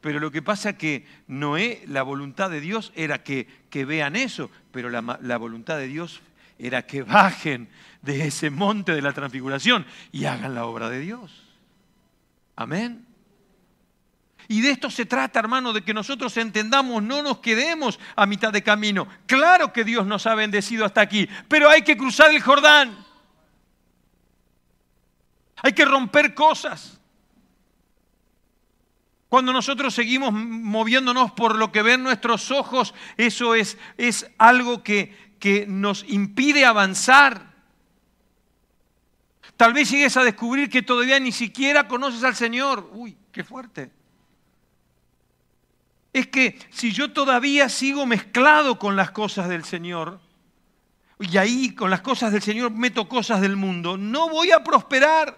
Pero 0.02 0.20
lo 0.20 0.30
que 0.30 0.44
pasa 0.44 0.72
es 0.72 0.76
que 0.78 1.08
Noé, 1.28 1.84
la 1.88 2.04
voluntad 2.04 2.52
de 2.52 2.62
Dios 2.62 2.94
era 2.96 3.24
que, 3.24 3.48
que 3.72 3.86
vean 3.86 4.16
eso, 4.16 4.52
pero 4.72 4.92
la, 4.92 5.18
la 5.24 5.38
voluntad 5.38 5.78
de 5.78 5.88
Dios 5.88 6.22
era 6.60 6.86
que 6.86 7.02
bajen 7.02 7.70
de 8.04 8.28
ese 8.28 8.52
monte 8.52 8.94
de 8.94 9.02
la 9.02 9.14
transfiguración 9.14 9.84
y 10.12 10.26
hagan 10.26 10.54
la 10.54 10.66
obra 10.66 10.92
de 10.92 11.00
Dios. 11.00 11.44
Amén. 12.56 13.05
Y 14.48 14.62
de 14.62 14.72
esto 14.72 14.90
se 14.90 15.06
trata, 15.06 15.40
hermano, 15.40 15.74
de 15.74 15.82
que 15.82 15.94
nosotros 15.94 16.36
entendamos, 16.38 17.02
no 17.02 17.24
nos 17.24 17.40
quedemos 17.40 18.00
a 18.16 18.26
mitad 18.26 18.54
de 18.54 18.64
camino. 18.64 19.08
Claro 19.26 19.74
que 19.74 19.84
Dios 19.84 20.06
nos 20.06 20.28
ha 20.28 20.36
bendecido 20.36 20.86
hasta 20.86 21.02
aquí, 21.02 21.28
pero 21.48 21.70
hay 21.70 21.82
que 21.82 21.98
cruzar 21.98 22.32
el 22.32 22.42
Jordán. 22.42 23.06
Hay 25.58 25.74
que 25.74 25.86
romper 25.86 26.36
cosas. 26.36 27.00
Cuando 29.30 29.52
nosotros 29.52 29.94
seguimos 29.94 30.32
moviéndonos 30.32 31.32
por 31.32 31.56
lo 31.56 31.72
que 31.72 31.82
ven 31.82 32.04
nuestros 32.04 32.52
ojos, 32.52 32.94
eso 33.18 33.56
es, 33.56 33.78
es 33.98 34.30
algo 34.38 34.84
que, 34.84 35.36
que 35.40 35.66
nos 35.68 36.06
impide 36.08 36.66
avanzar. 36.66 37.56
Tal 39.58 39.74
vez 39.74 39.90
llegues 39.90 40.16
a 40.18 40.24
descubrir 40.24 40.70
que 40.70 40.84
todavía 40.84 41.20
ni 41.20 41.32
siquiera 41.32 41.88
conoces 41.88 42.24
al 42.24 42.36
Señor. 42.36 42.92
Uy, 42.94 43.18
qué 43.32 43.44
fuerte 43.44 44.05
es 46.16 46.28
que 46.28 46.58
si 46.70 46.94
yo 46.94 47.12
todavía 47.12 47.68
sigo 47.68 48.06
mezclado 48.06 48.80
con 48.80 48.96
las 48.96 49.12
cosas 49.12 49.50
del 49.50 49.66
Señor, 49.66 50.22
y 51.20 51.36
ahí 51.36 51.76
con 51.76 51.90
las 51.90 52.00
cosas 52.00 52.32
del 52.32 52.42
Señor 52.42 52.72
meto 52.72 53.10
cosas 53.10 53.42
del 53.42 53.58
mundo, 53.58 53.98
no 53.98 54.30
voy 54.30 54.52
a 54.52 54.64
prosperar. 54.64 55.38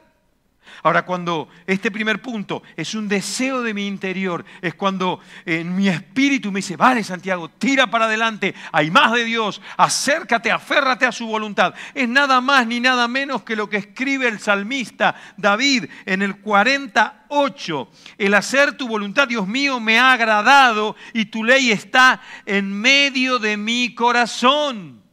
Ahora, 0.84 1.06
cuando 1.06 1.50
este 1.66 1.92
primer 1.92 2.22
punto 2.22 2.64
es 2.76 2.96
un 2.96 3.08
deseo 3.08 3.62
de 3.62 3.74
mi 3.74 3.88
interior, 3.88 4.46
es 4.62 4.76
cuando 4.76 5.20
en 5.46 5.76
mi 5.76 5.90
espíritu 5.90 6.52
me 6.52 6.60
dice, 6.60 6.76
vale 6.76 7.04
Santiago, 7.04 7.50
tira 7.50 7.88
para 7.88 8.06
adelante, 8.06 8.56
hay 8.72 8.92
más 8.92 9.12
de 9.14 9.26
Dios, 9.26 9.62
acércate, 9.78 10.52
aférrate 10.52 11.06
a 11.06 11.12
su 11.12 11.28
voluntad. 11.28 11.74
Es 11.94 12.08
nada 12.08 12.42
más 12.42 12.68
ni 12.68 12.80
nada 12.80 13.08
menos 13.08 13.44
que 13.44 13.56
lo 13.56 13.70
que 13.70 13.78
escribe 13.78 14.28
el 14.28 14.40
salmista 14.40 15.16
David 15.38 15.86
en 16.06 16.22
el 16.22 16.38
48. 16.38 17.90
El 18.18 18.34
hacer 18.34 18.78
tu 18.78 18.88
voluntad, 18.88 19.28
Dios 19.28 19.48
mío, 19.48 19.80
me 19.80 20.00
ha 20.00 20.14
agradado 20.14 20.96
y 21.14 21.26
tu 21.26 21.44
ley 21.44 21.72
está 21.72 22.22
en 22.46 22.72
medio 22.72 23.40
de 23.40 23.58
mi 23.58 23.94
corazón. 23.96 25.07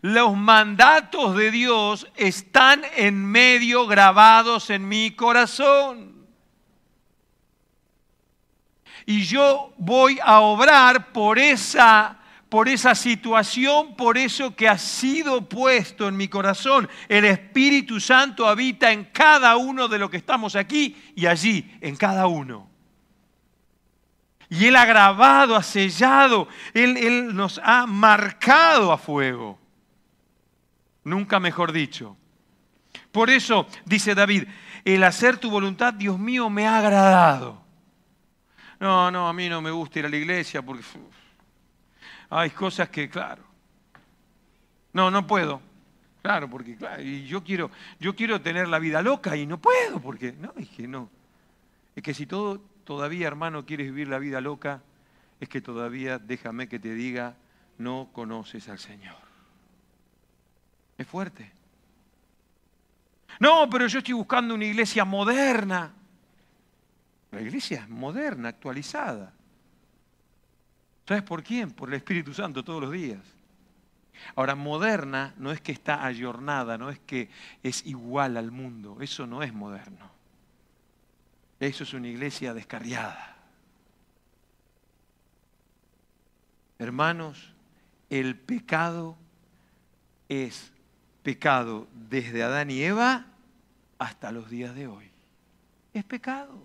Los 0.00 0.36
mandatos 0.36 1.34
de 1.36 1.50
Dios 1.50 2.06
están 2.16 2.82
en 2.96 3.24
medio 3.24 3.86
grabados 3.86 4.70
en 4.70 4.86
mi 4.86 5.10
corazón. 5.10 6.26
Y 9.06 9.22
yo 9.22 9.72
voy 9.78 10.18
a 10.22 10.40
obrar 10.40 11.12
por 11.12 11.38
esa, 11.38 12.18
por 12.48 12.68
esa 12.68 12.94
situación, 12.94 13.96
por 13.96 14.18
eso 14.18 14.54
que 14.54 14.68
ha 14.68 14.78
sido 14.78 15.48
puesto 15.48 16.06
en 16.06 16.16
mi 16.16 16.28
corazón. 16.28 16.88
El 17.08 17.24
Espíritu 17.24 17.98
Santo 17.98 18.46
habita 18.46 18.92
en 18.92 19.06
cada 19.06 19.56
uno 19.56 19.88
de 19.88 19.98
los 19.98 20.10
que 20.10 20.18
estamos 20.18 20.54
aquí 20.54 20.94
y 21.16 21.26
allí, 21.26 21.76
en 21.80 21.96
cada 21.96 22.26
uno. 22.26 22.68
Y 24.50 24.66
Él 24.66 24.76
ha 24.76 24.84
grabado, 24.84 25.56
ha 25.56 25.62
sellado, 25.62 26.46
Él, 26.72 26.96
Él 26.98 27.34
nos 27.34 27.60
ha 27.64 27.86
marcado 27.86 28.92
a 28.92 28.98
fuego. 28.98 29.58
Nunca 31.08 31.40
mejor 31.40 31.72
dicho. 31.72 32.16
Por 33.10 33.30
eso, 33.30 33.66
dice 33.84 34.14
David, 34.14 34.44
el 34.84 35.02
hacer 35.04 35.38
tu 35.38 35.50
voluntad, 35.50 35.94
Dios 35.94 36.18
mío, 36.18 36.50
me 36.50 36.66
ha 36.66 36.78
agradado. 36.78 37.62
No, 38.78 39.10
no, 39.10 39.28
a 39.28 39.32
mí 39.32 39.48
no 39.48 39.60
me 39.60 39.70
gusta 39.70 39.98
ir 39.98 40.06
a 40.06 40.08
la 40.08 40.16
iglesia 40.16 40.62
porque 40.62 40.84
hay 42.30 42.50
cosas 42.50 42.88
que, 42.90 43.08
claro, 43.08 43.42
no, 44.92 45.10
no 45.10 45.26
puedo. 45.26 45.60
Claro, 46.22 46.50
porque 46.50 46.76
claro, 46.76 47.02
y 47.02 47.24
yo 47.26 47.42
quiero, 47.42 47.70
yo 47.98 48.14
quiero 48.14 48.40
tener 48.40 48.68
la 48.68 48.78
vida 48.78 49.00
loca 49.00 49.36
y 49.36 49.46
no 49.46 49.58
puedo, 49.58 50.00
porque 50.00 50.32
no, 50.32 50.52
que 50.76 50.86
no. 50.86 51.08
Es 51.96 52.02
que 52.02 52.12
si 52.12 52.26
todo, 52.26 52.60
todavía, 52.84 53.26
hermano, 53.26 53.64
quieres 53.64 53.86
vivir 53.86 54.08
la 54.08 54.18
vida 54.18 54.40
loca, 54.40 54.82
es 55.40 55.48
que 55.48 55.60
todavía, 55.60 56.18
déjame 56.18 56.68
que 56.68 56.78
te 56.78 56.94
diga, 56.94 57.34
no 57.78 58.10
conoces 58.12 58.68
al 58.68 58.78
Señor. 58.78 59.27
Es 60.98 61.06
fuerte. 61.06 61.50
No, 63.38 63.70
pero 63.70 63.86
yo 63.86 63.98
estoy 63.98 64.14
buscando 64.14 64.54
una 64.54 64.64
iglesia 64.64 65.04
moderna. 65.04 65.92
La 67.30 67.40
iglesia 67.40 67.82
es 67.82 67.88
moderna, 67.88 68.48
actualizada. 68.48 69.32
¿Sabes 71.06 71.22
por 71.22 71.42
quién? 71.42 71.70
Por 71.70 71.88
el 71.88 71.94
Espíritu 71.94 72.34
Santo 72.34 72.64
todos 72.64 72.82
los 72.82 72.92
días. 72.92 73.20
Ahora, 74.34 74.56
moderna 74.56 75.34
no 75.36 75.52
es 75.52 75.60
que 75.60 75.70
está 75.70 76.04
ayornada, 76.04 76.76
no 76.76 76.90
es 76.90 76.98
que 76.98 77.30
es 77.62 77.86
igual 77.86 78.36
al 78.36 78.50
mundo. 78.50 78.98
Eso 79.00 79.26
no 79.26 79.42
es 79.42 79.52
moderno. 79.52 80.10
Eso 81.60 81.84
es 81.84 81.94
una 81.94 82.08
iglesia 82.08 82.54
descarriada. 82.54 83.36
Hermanos, 86.78 87.52
el 88.10 88.36
pecado 88.36 89.16
es 90.28 90.72
pecado 91.22 91.88
desde 91.92 92.42
Adán 92.42 92.70
y 92.70 92.82
Eva 92.82 93.26
hasta 93.98 94.32
los 94.32 94.48
días 94.48 94.74
de 94.74 94.86
hoy. 94.86 95.10
Es 95.92 96.04
pecado. 96.04 96.62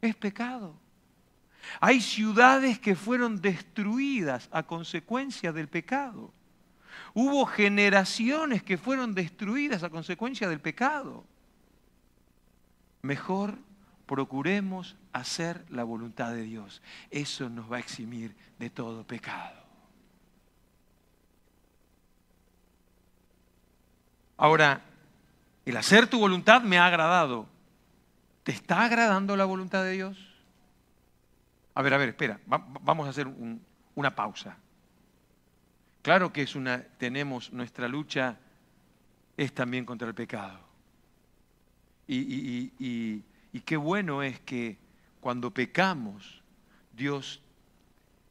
Es 0.00 0.14
pecado. 0.14 0.74
Hay 1.80 2.00
ciudades 2.00 2.78
que 2.78 2.94
fueron 2.94 3.40
destruidas 3.40 4.48
a 4.52 4.64
consecuencia 4.64 5.52
del 5.52 5.68
pecado. 5.68 6.32
Hubo 7.14 7.46
generaciones 7.46 8.62
que 8.62 8.78
fueron 8.78 9.14
destruidas 9.14 9.82
a 9.82 9.90
consecuencia 9.90 10.48
del 10.48 10.60
pecado. 10.60 11.24
Mejor 13.02 13.58
procuremos 14.06 14.96
hacer 15.12 15.64
la 15.68 15.84
voluntad 15.84 16.32
de 16.32 16.42
Dios. 16.42 16.82
Eso 17.10 17.48
nos 17.48 17.70
va 17.70 17.76
a 17.76 17.80
eximir 17.80 18.34
de 18.58 18.70
todo 18.70 19.06
pecado. 19.06 19.61
Ahora, 24.42 24.82
el 25.64 25.76
hacer 25.76 26.08
tu 26.08 26.18
voluntad 26.18 26.62
me 26.62 26.76
ha 26.76 26.86
agradado. 26.86 27.46
¿Te 28.42 28.50
está 28.50 28.82
agradando 28.82 29.36
la 29.36 29.44
voluntad 29.44 29.84
de 29.84 29.92
Dios? 29.92 30.18
A 31.76 31.82
ver, 31.82 31.94
a 31.94 31.96
ver, 31.96 32.08
espera, 32.08 32.40
vamos 32.46 33.06
a 33.06 33.10
hacer 33.10 33.28
una 33.94 34.16
pausa. 34.16 34.56
Claro 36.02 36.32
que 36.32 36.42
es 36.42 36.56
una, 36.56 36.82
tenemos 36.82 37.52
nuestra 37.52 37.86
lucha 37.86 38.36
es 39.36 39.54
también 39.54 39.84
contra 39.84 40.08
el 40.08 40.14
pecado. 40.14 40.58
Y, 42.08 42.72
y, 42.80 43.60
qué 43.60 43.76
bueno 43.76 44.24
es 44.24 44.40
que 44.40 44.76
cuando 45.20 45.52
pecamos, 45.52 46.42
Dios, 46.92 47.40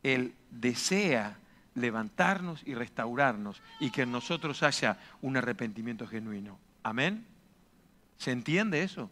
Él 0.03 0.35
desea 0.49 1.37
levantarnos 1.75 2.61
y 2.65 2.73
restaurarnos 2.73 3.61
y 3.79 3.91
que 3.91 4.03
en 4.03 4.11
nosotros 4.11 4.63
haya 4.63 4.97
un 5.21 5.37
arrepentimiento 5.37 6.07
genuino. 6.07 6.59
Amén. 6.83 7.25
¿Se 8.17 8.31
entiende 8.31 8.83
eso? 8.83 9.09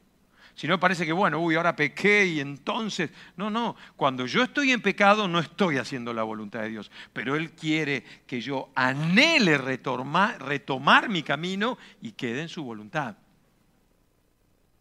Si 0.56 0.68
no 0.68 0.80
parece 0.80 1.06
que, 1.06 1.14
bueno, 1.14 1.40
uy, 1.40 1.56
ahora 1.56 1.76
pequé 1.76 2.26
y 2.26 2.42
entonces... 2.42 3.12
No, 3.38 3.50
no, 3.50 3.78
cuando 3.96 4.26
yo 4.26 4.44
estoy 4.44 4.72
en 4.72 4.82
pecado 4.82 5.28
no 5.28 5.40
estoy 5.40 5.78
haciendo 5.78 6.14
la 6.14 6.24
voluntad 6.24 6.62
de 6.62 6.70
Dios, 6.70 6.92
pero 7.14 7.36
Él 7.36 7.52
quiere 7.52 8.04
que 8.28 8.42
yo 8.42 8.70
anhele 8.76 9.58
retomar, 9.58 10.42
retomar 10.42 11.08
mi 11.08 11.24
camino 11.24 11.78
y 12.02 12.12
quede 12.12 12.42
en 12.42 12.50
su 12.50 12.64
voluntad. 12.64 13.16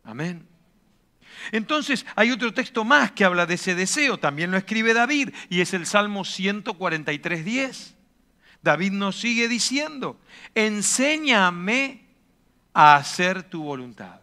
Amén. 0.03 0.49
Entonces 1.53 2.07
hay 2.17 2.31
otro 2.31 2.53
texto 2.53 2.85
más 2.85 3.13
que 3.13 3.25
habla 3.25 3.47
de 3.47 3.55
ese 3.55 3.75
deseo, 3.75 4.19
también 4.19 4.51
lo 4.51 4.57
escribe 4.57 4.95
David, 4.95 5.31
y 5.49 5.61
es 5.61 5.75
el 5.75 5.87
Salmo 5.87 6.23
143.10. 6.23 7.95
David 8.63 8.93
nos 8.93 9.21
sigue 9.21 9.49
diciendo, 9.49 10.21
enséñame 10.55 12.07
a 12.73 12.97
hacer 12.97 13.45
tu 13.45 13.63
voluntad. 13.63 14.21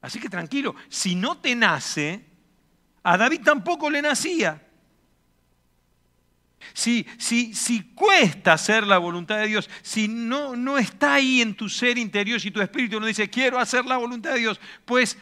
Así 0.00 0.18
que 0.18 0.28
tranquilo, 0.28 0.74
si 0.88 1.14
no 1.14 1.38
te 1.38 1.54
nace, 1.54 2.24
a 3.02 3.16
David 3.16 3.42
tampoco 3.44 3.90
le 3.90 4.02
nacía. 4.02 4.66
Si, 6.72 7.06
si, 7.18 7.54
si, 7.54 7.82
cuesta 7.94 8.52
hacer 8.52 8.86
la 8.86 8.98
voluntad 8.98 9.38
de 9.38 9.46
Dios, 9.46 9.68
si 9.82 10.08
no, 10.08 10.56
no 10.56 10.78
está 10.78 11.14
ahí 11.14 11.40
en 11.40 11.54
tu 11.54 11.68
ser 11.68 11.98
interior, 11.98 12.40
si 12.40 12.50
tu 12.50 12.60
espíritu 12.60 13.00
no 13.00 13.06
dice, 13.06 13.28
quiero 13.28 13.58
hacer 13.58 13.84
la 13.84 13.96
voluntad 13.96 14.32
de 14.32 14.40
Dios, 14.40 14.60
pues 14.84 15.18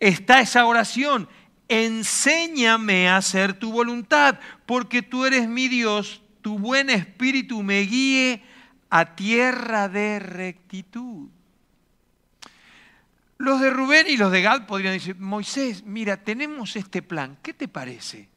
está 0.00 0.40
esa 0.40 0.66
oración, 0.66 1.28
enséñame 1.68 3.08
a 3.08 3.18
hacer 3.18 3.52
tu 3.52 3.72
voluntad, 3.72 4.38
porque 4.66 5.02
tú 5.02 5.26
eres 5.26 5.48
mi 5.48 5.68
Dios, 5.68 6.22
tu 6.42 6.58
buen 6.58 6.90
espíritu 6.90 7.62
me 7.62 7.80
guíe 7.80 8.42
a 8.90 9.14
tierra 9.14 9.88
de 9.88 10.18
rectitud. 10.18 11.28
Los 13.38 13.60
de 13.60 13.70
Rubén 13.70 14.06
y 14.08 14.16
los 14.16 14.32
de 14.32 14.42
Gad 14.42 14.66
podrían 14.66 14.94
decir, 14.94 15.16
Moisés, 15.16 15.84
mira, 15.84 16.16
tenemos 16.16 16.74
este 16.74 17.02
plan, 17.02 17.38
¿qué 17.40 17.54
te 17.54 17.68
parece? 17.68 18.28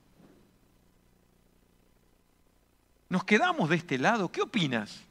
Nos 3.12 3.26
quedamos 3.26 3.70
de 3.70 3.76
este 3.76 3.98
lado. 3.98 4.32
¿Qué 4.32 4.42
opinas? 4.42 5.04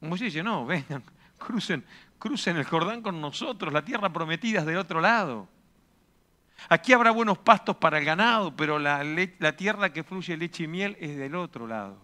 Moisés 0.00 0.32
dice, 0.32 0.42
no, 0.42 0.64
vengan, 0.64 1.04
crucen, 1.38 1.84
crucen 2.18 2.56
el 2.56 2.64
Jordán 2.64 3.02
con 3.02 3.20
nosotros, 3.20 3.70
la 3.70 3.84
tierra 3.84 4.10
prometida 4.10 4.60
es 4.60 4.66
del 4.66 4.78
otro 4.78 5.02
lado. 5.02 5.46
Aquí 6.70 6.94
habrá 6.94 7.10
buenos 7.10 7.36
pastos 7.36 7.76
para 7.76 7.98
el 7.98 8.06
ganado, 8.06 8.56
pero 8.56 8.78
la, 8.78 9.04
la 9.04 9.54
tierra 9.54 9.92
que 9.92 10.02
fluye 10.02 10.34
leche 10.38 10.64
y 10.64 10.66
miel 10.66 10.96
es 10.98 11.18
del 11.18 11.34
otro 11.34 11.66
lado. 11.66 11.98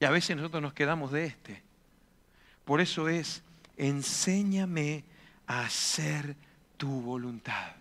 Y 0.00 0.06
a 0.06 0.10
veces 0.10 0.34
nosotros 0.34 0.62
nos 0.62 0.72
quedamos 0.72 1.12
de 1.12 1.26
este. 1.26 1.62
Por 2.64 2.80
eso 2.80 3.10
es, 3.10 3.42
enséñame 3.76 5.04
a 5.46 5.60
hacer 5.60 6.36
tu 6.78 7.02
voluntad. 7.02 7.72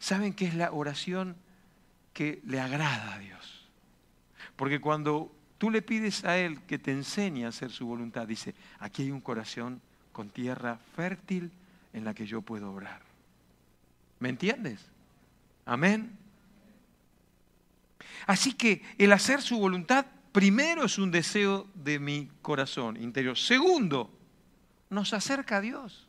¿Saben 0.00 0.34
qué 0.34 0.46
es 0.46 0.54
la 0.54 0.72
oración 0.72 1.36
que 2.12 2.42
le 2.44 2.60
agrada 2.60 3.14
a 3.14 3.18
Dios? 3.18 3.51
Porque 4.56 4.80
cuando 4.80 5.32
tú 5.58 5.70
le 5.70 5.82
pides 5.82 6.24
a 6.24 6.38
Él 6.38 6.60
que 6.62 6.78
te 6.78 6.92
enseñe 6.92 7.44
a 7.44 7.48
hacer 7.48 7.70
su 7.70 7.86
voluntad, 7.86 8.26
dice, 8.26 8.54
aquí 8.78 9.02
hay 9.02 9.10
un 9.10 9.20
corazón 9.20 9.80
con 10.12 10.28
tierra 10.28 10.78
fértil 10.94 11.50
en 11.92 12.04
la 12.04 12.14
que 12.14 12.26
yo 12.26 12.42
puedo 12.42 12.70
obrar. 12.72 13.00
¿Me 14.18 14.28
entiendes? 14.28 14.80
Amén. 15.64 16.16
Así 18.26 18.52
que 18.52 18.82
el 18.98 19.12
hacer 19.12 19.42
su 19.42 19.58
voluntad 19.58 20.06
primero 20.32 20.84
es 20.84 20.98
un 20.98 21.10
deseo 21.10 21.66
de 21.74 21.98
mi 21.98 22.28
corazón 22.40 22.96
interior. 22.96 23.36
Segundo, 23.36 24.10
nos 24.90 25.12
acerca 25.12 25.56
a 25.56 25.60
Dios. 25.60 26.06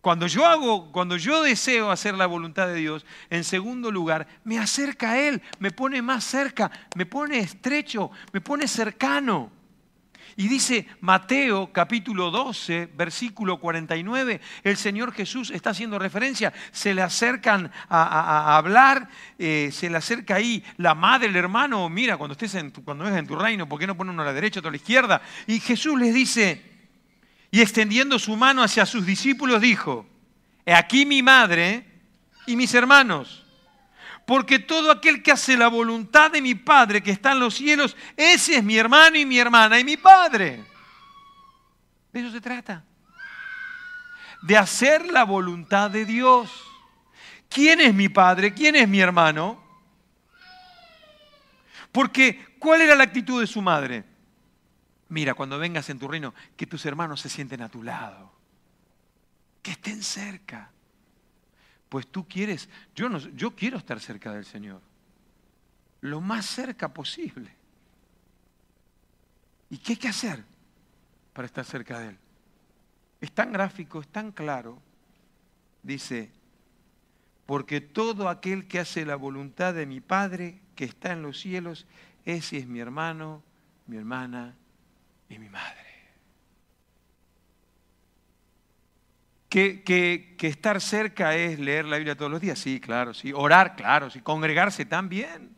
Cuando 0.00 0.28
yo 0.28 0.46
hago, 0.46 0.92
cuando 0.92 1.16
yo 1.16 1.42
deseo 1.42 1.90
hacer 1.90 2.14
la 2.14 2.26
voluntad 2.26 2.68
de 2.68 2.74
Dios, 2.74 3.04
en 3.30 3.42
segundo 3.42 3.90
lugar, 3.90 4.28
me 4.44 4.58
acerca 4.58 5.12
a 5.12 5.18
Él, 5.18 5.42
me 5.58 5.72
pone 5.72 6.02
más 6.02 6.24
cerca, 6.24 6.70
me 6.94 7.04
pone 7.04 7.38
estrecho, 7.38 8.10
me 8.32 8.40
pone 8.40 8.68
cercano. 8.68 9.50
Y 10.36 10.46
dice 10.46 10.86
Mateo 11.00 11.72
capítulo 11.72 12.30
12, 12.30 12.90
versículo 12.96 13.58
49, 13.58 14.40
el 14.62 14.76
Señor 14.76 15.12
Jesús 15.12 15.50
está 15.50 15.70
haciendo 15.70 15.98
referencia, 15.98 16.52
se 16.70 16.94
le 16.94 17.02
acercan 17.02 17.72
a, 17.88 18.56
hablar, 18.56 19.08
eh, 19.36 19.70
se 19.72 19.90
le 19.90 19.96
acerca 19.96 20.36
ahí 20.36 20.62
la 20.76 20.94
madre, 20.94 21.26
el 21.26 21.34
hermano, 21.34 21.88
mira, 21.88 22.16
cuando 22.16 22.34
estés 22.34 22.54
en 22.54 22.70
tu, 22.70 22.84
cuando 22.84 23.08
en 23.08 23.26
tu 23.26 23.34
reino, 23.34 23.68
¿por 23.68 23.80
qué 23.80 23.88
no 23.88 23.96
pone 23.96 24.12
uno 24.12 24.22
a 24.22 24.26
la 24.26 24.32
derecha, 24.32 24.60
otro 24.60 24.68
a 24.68 24.70
la 24.70 24.76
izquierda? 24.76 25.22
Y 25.48 25.58
Jesús 25.58 25.98
les 25.98 26.14
dice, 26.14 26.67
y 27.50 27.60
extendiendo 27.60 28.18
su 28.18 28.36
mano 28.36 28.62
hacia 28.62 28.86
sus 28.86 29.06
discípulos 29.06 29.60
dijo, 29.60 30.06
he 30.66 30.74
aquí 30.74 31.06
mi 31.06 31.22
madre 31.22 31.86
y 32.46 32.56
mis 32.56 32.74
hermanos 32.74 33.44
porque 34.28 34.58
todo 34.58 34.90
aquel 34.90 35.22
que 35.22 35.32
hace 35.32 35.56
la 35.56 35.68
voluntad 35.68 36.30
de 36.30 36.42
mi 36.42 36.54
Padre 36.54 37.02
que 37.02 37.10
está 37.10 37.32
en 37.32 37.40
los 37.40 37.54
cielos, 37.54 37.96
ese 38.14 38.56
es 38.56 38.62
mi 38.62 38.76
hermano 38.76 39.16
y 39.16 39.24
mi 39.24 39.38
hermana 39.38 39.78
y 39.78 39.84
mi 39.84 39.96
Padre. 39.96 40.66
De 42.12 42.20
eso 42.20 42.30
se 42.30 42.38
trata. 42.42 42.84
De 44.42 44.54
hacer 44.54 45.10
la 45.10 45.24
voluntad 45.24 45.90
de 45.90 46.04
Dios. 46.04 46.50
¿Quién 47.48 47.80
es 47.80 47.94
mi 47.94 48.10
Padre? 48.10 48.52
¿Quién 48.52 48.76
es 48.76 48.86
mi 48.86 49.00
hermano? 49.00 49.64
Porque, 51.90 52.54
¿cuál 52.58 52.82
era 52.82 52.94
la 52.94 53.04
actitud 53.04 53.40
de 53.40 53.46
su 53.46 53.62
madre? 53.62 54.04
Mira, 55.08 55.34
cuando 55.34 55.58
vengas 55.58 55.88
en 55.90 55.98
tu 55.98 56.08
reino, 56.08 56.34
que 56.56 56.66
tus 56.66 56.84
hermanos 56.86 57.20
se 57.20 57.28
sienten 57.28 57.62
a 57.62 57.68
tu 57.68 57.82
lado, 57.82 58.32
que 59.62 59.70
estén 59.72 60.02
cerca 60.02 60.70
pues 61.88 62.06
tú 62.06 62.26
quieres, 62.28 62.68
yo, 62.94 63.08
no, 63.08 63.18
yo 63.18 63.54
quiero 63.54 63.78
estar 63.78 64.00
cerca 64.00 64.32
del 64.32 64.44
Señor, 64.44 64.80
lo 66.00 66.20
más 66.20 66.46
cerca 66.46 66.92
posible. 66.92 67.50
¿Y 69.70 69.78
qué 69.78 69.92
hay 69.92 69.98
que 69.98 70.08
hacer 70.08 70.44
para 71.32 71.46
estar 71.46 71.64
cerca 71.64 71.98
de 71.98 72.08
Él? 72.10 72.18
Es 73.20 73.32
tan 73.32 73.52
gráfico, 73.52 74.00
es 74.00 74.08
tan 74.08 74.32
claro. 74.32 74.80
Dice, 75.82 76.30
porque 77.46 77.80
todo 77.80 78.28
aquel 78.28 78.68
que 78.68 78.80
hace 78.80 79.04
la 79.04 79.16
voluntad 79.16 79.74
de 79.74 79.86
mi 79.86 80.00
Padre 80.00 80.60
que 80.74 80.84
está 80.84 81.12
en 81.12 81.22
los 81.22 81.40
cielos, 81.40 81.86
ese 82.24 82.58
es 82.58 82.66
mi 82.66 82.80
hermano, 82.80 83.42
mi 83.86 83.96
hermana 83.96 84.54
y 85.28 85.38
mi 85.38 85.48
madre. 85.48 85.88
Que, 89.48 90.36
estar 90.42 90.80
cerca 90.80 91.34
es 91.34 91.58
leer 91.58 91.86
la 91.86 91.96
Biblia 91.96 92.16
todos 92.16 92.30
los 92.30 92.40
días, 92.40 92.58
sí, 92.58 92.80
claro, 92.80 93.14
sí. 93.14 93.32
Orar, 93.32 93.76
claro, 93.76 94.10
sí. 94.10 94.20
Congregarse 94.20 94.84
también. 94.84 95.56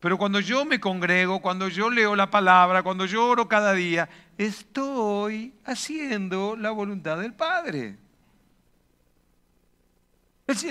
Pero 0.00 0.16
cuando 0.18 0.40
yo 0.40 0.64
me 0.64 0.78
congrego, 0.78 1.40
cuando 1.40 1.68
yo 1.68 1.90
leo 1.90 2.14
la 2.14 2.30
palabra, 2.30 2.82
cuando 2.82 3.06
yo 3.06 3.26
oro 3.26 3.48
cada 3.48 3.72
día, 3.72 4.08
estoy 4.36 5.54
haciendo 5.64 6.54
la 6.54 6.70
voluntad 6.70 7.18
del 7.18 7.32
Padre. 7.34 7.96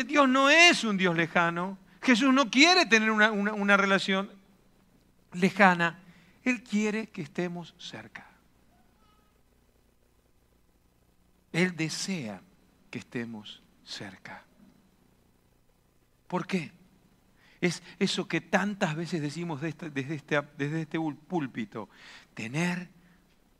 Dios 0.05 0.29
no 0.29 0.49
es 0.49 0.83
un 0.83 0.97
Dios 0.97 1.15
lejano. 1.15 1.77
Jesús 2.01 2.33
no 2.33 2.49
quiere 2.49 2.85
tener 2.85 3.11
una, 3.11 3.31
una 3.31 3.77
relación 3.77 4.31
lejana. 5.33 5.99
Él 6.47 6.63
quiere 6.63 7.07
que 7.07 7.21
estemos 7.21 7.75
cerca. 7.77 8.25
Él 11.51 11.75
desea 11.75 12.41
que 12.89 12.99
estemos 12.99 13.61
cerca. 13.83 14.45
¿Por 16.25 16.47
qué? 16.47 16.71
Es 17.59 17.83
eso 17.99 18.29
que 18.29 18.39
tantas 18.39 18.95
veces 18.95 19.21
decimos 19.21 19.59
desde 19.59 20.15
este, 20.15 20.41
este 20.57 20.97
púlpito, 21.27 21.89
tener 22.33 22.87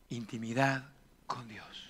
intimidad 0.08 0.90
con 1.26 1.46
Dios. 1.50 1.90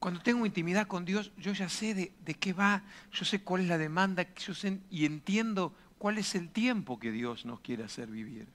Cuando 0.00 0.20
tengo 0.20 0.44
intimidad 0.44 0.88
con 0.88 1.04
Dios, 1.04 1.30
yo 1.36 1.52
ya 1.52 1.68
sé 1.68 1.94
de, 1.94 2.12
de, 2.24 2.34
qué 2.34 2.52
va, 2.52 2.82
yo 3.12 3.24
sé 3.24 3.42
cuál 3.42 3.62
es 3.62 3.68
la 3.68 3.78
demanda, 3.78 4.34
yo 4.34 4.52
sé 4.52 4.80
y 4.90 5.06
entiendo 5.06 5.72
cuál 5.98 6.18
es 6.18 6.34
el 6.34 6.50
tiempo 6.50 6.98
que 6.98 7.10
Dios 7.10 7.44
nos 7.44 7.60
quiere 7.60 7.84
hacer 7.84 8.08
vivir. 8.08 8.46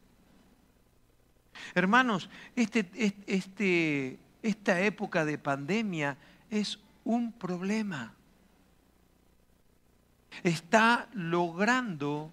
Hermanos, 1.75 2.29
este, 2.55 2.89
este, 3.27 4.19
esta 4.41 4.81
época 4.81 5.25
de 5.25 5.37
pandemia 5.37 6.17
es 6.49 6.79
un 7.03 7.31
problema. 7.31 8.13
Está 10.43 11.09
logrando 11.13 12.31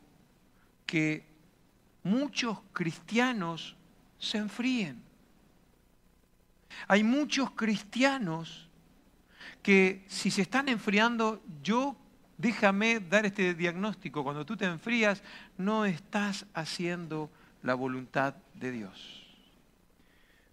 que 0.87 1.25
muchos 2.03 2.59
cristianos 2.73 3.77
se 4.19 4.39
enfríen. 4.39 5.03
Hay 6.87 7.03
muchos 7.03 7.51
cristianos 7.53 8.69
que 9.63 10.05
si 10.09 10.31
se 10.31 10.43
están 10.43 10.69
enfriando, 10.69 11.43
yo 11.63 11.97
déjame 12.39 13.01
dar 13.01 13.27
este 13.27 13.53
diagnóstico, 13.53 14.25
cuando 14.25 14.47
tú 14.47 14.57
te 14.57 14.65
enfrías, 14.65 15.23
no 15.59 15.85
estás 15.85 16.47
haciendo 16.55 17.31
la 17.63 17.75
voluntad 17.75 18.35
de 18.55 18.71
Dios. 18.71 19.27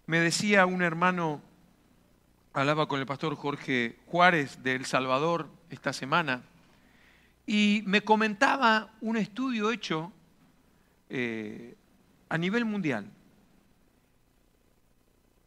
Me 0.06 0.18
decía 0.20 0.66
un 0.66 0.82
hermano, 0.82 1.40
hablaba 2.52 2.86
con 2.86 3.00
el 3.00 3.06
pastor 3.06 3.34
Jorge 3.36 3.96
Juárez 4.06 4.62
de 4.62 4.74
El 4.74 4.84
Salvador 4.84 5.48
esta 5.70 5.92
semana, 5.92 6.42
y 7.46 7.82
me 7.86 8.02
comentaba 8.02 8.90
un 9.00 9.16
estudio 9.16 9.70
hecho 9.70 10.12
eh, 11.08 11.76
a 12.28 12.36
nivel 12.36 12.64
mundial 12.64 13.08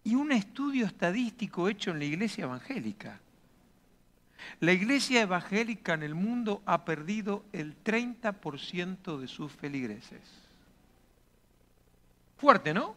y 0.06 0.15
un 0.15 0.32
estudio 0.32 0.86
estadístico 0.86 1.67
hecho 1.67 1.91
en 1.91 1.99
la 1.99 2.06
iglesia 2.06 2.45
evangélica. 2.45 3.19
La 4.59 4.73
iglesia 4.73 5.21
evangélica 5.21 5.93
en 5.93 6.03
el 6.03 6.15
mundo 6.15 6.62
ha 6.65 6.85
perdido 6.85 7.43
el 7.53 7.81
30% 7.83 9.17
de 9.17 9.27
sus 9.27 9.51
feligreses. 9.51 10.21
Fuerte, 12.38 12.73
¿no? 12.73 12.95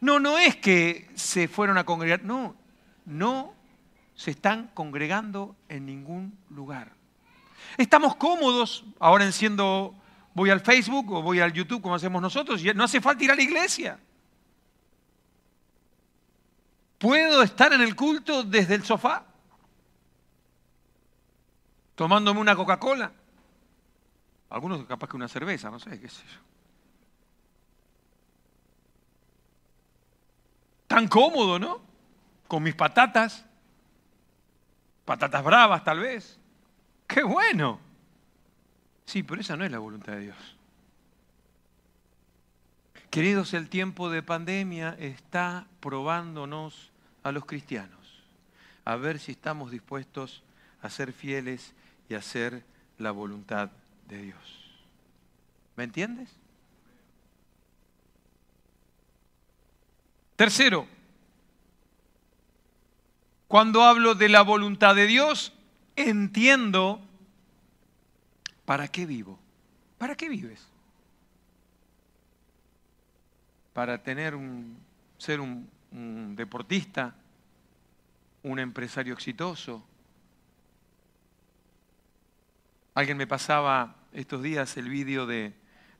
No, 0.00 0.20
no 0.20 0.38
es 0.38 0.56
que 0.56 1.08
se 1.14 1.48
fueron 1.48 1.78
a 1.78 1.84
congregar, 1.84 2.24
no, 2.24 2.56
no 3.06 3.54
se 4.14 4.30
están 4.32 4.70
congregando 4.74 5.56
en 5.68 5.86
ningún 5.86 6.36
lugar. 6.50 6.92
Estamos 7.76 8.16
cómodos 8.16 8.84
ahora 8.98 9.24
enciendo, 9.24 9.94
voy 10.34 10.50
al 10.50 10.60
Facebook 10.60 11.10
o 11.12 11.22
voy 11.22 11.40
al 11.40 11.52
YouTube 11.52 11.82
como 11.82 11.94
hacemos 11.94 12.20
nosotros, 12.20 12.62
y 12.64 12.72
no 12.74 12.84
hace 12.84 13.00
falta 13.00 13.24
ir 13.24 13.30
a 13.30 13.34
la 13.34 13.42
iglesia. 13.42 13.98
Puedo 17.04 17.42
estar 17.42 17.70
en 17.74 17.82
el 17.82 17.94
culto 17.94 18.44
desde 18.44 18.76
el 18.76 18.82
sofá, 18.82 19.26
tomándome 21.94 22.40
una 22.40 22.56
Coca-Cola. 22.56 23.12
Algunos 24.48 24.86
capaz 24.86 25.10
que 25.10 25.16
una 25.16 25.28
cerveza, 25.28 25.70
no 25.70 25.78
sé, 25.78 26.00
qué 26.00 26.08
sé 26.08 26.22
yo. 26.24 26.40
Tan 30.86 31.06
cómodo, 31.06 31.58
¿no? 31.58 31.82
Con 32.48 32.62
mis 32.62 32.74
patatas, 32.74 33.44
patatas 35.04 35.44
bravas 35.44 35.84
tal 35.84 35.98
vez. 35.98 36.40
¡Qué 37.06 37.22
bueno! 37.22 37.80
Sí, 39.04 39.22
pero 39.22 39.42
esa 39.42 39.58
no 39.58 39.66
es 39.66 39.70
la 39.70 39.78
voluntad 39.78 40.14
de 40.14 40.20
Dios. 40.20 40.56
Queridos, 43.10 43.52
el 43.52 43.68
tiempo 43.68 44.08
de 44.08 44.22
pandemia 44.22 44.96
está 44.98 45.66
probándonos 45.80 46.93
a 47.24 47.32
los 47.32 47.44
cristianos, 47.46 48.22
a 48.84 48.94
ver 48.96 49.18
si 49.18 49.32
estamos 49.32 49.72
dispuestos 49.72 50.42
a 50.82 50.90
ser 50.90 51.12
fieles 51.12 51.72
y 52.08 52.14
a 52.14 52.18
hacer 52.18 52.62
la 52.98 53.10
voluntad 53.10 53.70
de 54.08 54.22
Dios. 54.22 54.84
¿Me 55.76 55.84
entiendes? 55.84 56.30
Tercero, 60.36 60.86
cuando 63.48 63.82
hablo 63.82 64.14
de 64.14 64.28
la 64.28 64.42
voluntad 64.42 64.94
de 64.94 65.06
Dios, 65.06 65.52
entiendo 65.96 67.00
para 68.64 68.88
qué 68.88 69.06
vivo. 69.06 69.38
¿Para 69.96 70.16
qué 70.16 70.28
vives? 70.28 70.66
Para 73.72 74.02
tener 74.02 74.34
un, 74.34 74.76
ser 75.18 75.40
un, 75.40 75.70
un 75.94 76.36
deportista, 76.36 77.14
un 78.42 78.58
empresario 78.58 79.14
exitoso, 79.14 79.86
Alguien 82.94 83.16
me 83.16 83.26
pasaba 83.26 83.96
estos 84.12 84.40
días 84.42 84.76
el 84.76 84.88
vídeo 84.88 85.26
de 85.26 85.52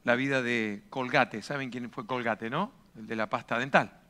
la 0.05 0.15
vida 0.15 0.43
de 0.43 0.85
Colgate. 0.91 1.43
¿Saben 1.43 1.71
quién 1.71 1.91
fue 1.91 2.07
Colgate, 2.07 2.49
no? 2.49 2.73
El 2.97 3.09
de 3.09 3.17
la 3.17 3.29
pasta 3.29 3.59
dental. 3.59 4.01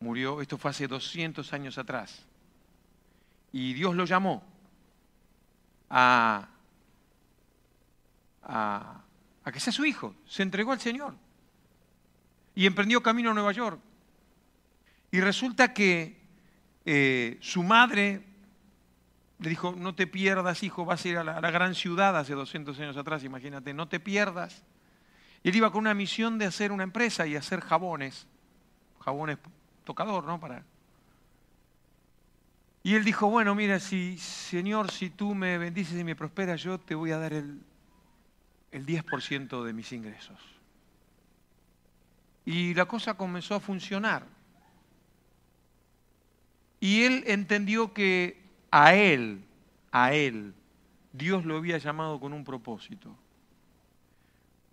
Murió, 0.00 0.42
esto 0.42 0.58
fue 0.58 0.70
hace 0.70 0.86
200 0.86 1.50
años 1.54 1.78
atrás. 1.78 2.26
Y 3.52 3.72
Dios 3.72 3.94
lo 3.94 4.04
llamó 4.04 4.42
a, 5.88 6.46
a, 8.42 9.00
a 9.42 9.52
que 9.52 9.60
sea 9.60 9.72
su 9.72 9.86
hijo. 9.86 10.14
Se 10.26 10.42
entregó 10.42 10.72
al 10.72 10.80
Señor. 10.80 11.14
Y 12.54 12.66
emprendió 12.66 13.02
camino 13.02 13.30
a 13.30 13.34
Nueva 13.34 13.52
York. 13.52 13.80
Y 15.10 15.20
resulta 15.20 15.72
que 15.72 16.20
eh, 16.84 17.38
su 17.40 17.62
madre 17.62 18.22
le 19.40 19.48
dijo, 19.48 19.74
no 19.76 19.94
te 19.94 20.06
pierdas, 20.06 20.62
hijo, 20.62 20.84
vas 20.84 21.04
a 21.04 21.08
ir 21.08 21.18
a 21.18 21.24
la, 21.24 21.50
gran 21.50 21.74
ciudad 21.74 22.16
hace 22.16 22.34
200 22.34 22.78
años 22.78 22.96
atrás, 22.96 23.24
imagínate, 23.24 23.72
no 23.72 23.88
te 23.88 23.98
pierdas. 23.98 24.62
Y 25.42 25.48
él 25.48 25.56
iba 25.56 25.72
con 25.72 25.80
una 25.80 25.94
misión 25.94 26.38
de 26.38 26.44
hacer 26.44 26.72
una 26.72 26.84
empresa 26.84 27.26
y 27.26 27.36
hacer 27.36 27.60
jabones, 27.60 28.26
jabones 29.00 29.38
tocador, 29.84 30.24
¿no? 30.24 30.38
Para... 30.38 30.62
Y 32.82 32.94
él 32.94 33.04
dijo, 33.04 33.28
bueno, 33.30 33.54
mira, 33.54 33.80
si, 33.80 34.18
Señor, 34.18 34.90
si 34.90 35.08
tú 35.08 35.34
me 35.34 35.56
bendices 35.56 35.98
y 35.98 36.04
me 36.04 36.14
prosperas, 36.14 36.62
yo 36.62 36.78
te 36.78 36.94
voy 36.94 37.10
a 37.12 37.18
dar 37.18 37.32
el, 37.32 37.62
el 38.72 38.86
10% 38.86 39.64
de 39.64 39.72
mis 39.72 39.92
ingresos. 39.92 40.38
Y 42.44 42.74
la 42.74 42.84
cosa 42.84 43.14
comenzó 43.14 43.54
a 43.54 43.60
funcionar. 43.60 44.26
Y 46.80 47.02
él 47.02 47.24
entendió 47.26 47.92
que 47.92 48.42
a 48.70 48.94
él, 48.94 49.44
a 49.92 50.14
él, 50.14 50.54
Dios 51.12 51.44
lo 51.44 51.58
había 51.58 51.78
llamado 51.78 52.18
con 52.18 52.32
un 52.32 52.44
propósito. 52.44 53.14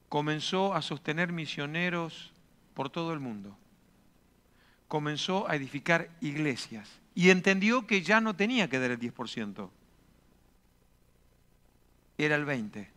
Comenzó 0.08 0.74
a 0.74 0.82
sostener 0.82 1.34
misioneros 1.34 2.32
por 2.74 2.90
todo 2.90 3.12
el 3.12 3.20
mundo. 3.20 3.58
Comenzó 4.88 5.50
a 5.50 5.56
edificar 5.56 6.10
iglesias 6.22 6.90
y 7.14 7.30
entendió 7.30 7.86
que 7.86 8.02
ya 8.02 8.22
no 8.22 8.36
tenía 8.36 8.70
que 8.70 8.80
dar 8.80 8.92
el 8.92 9.00
10%. 9.00 9.70
Era 12.18 12.36
el 12.36 12.46
20%. 12.46 12.88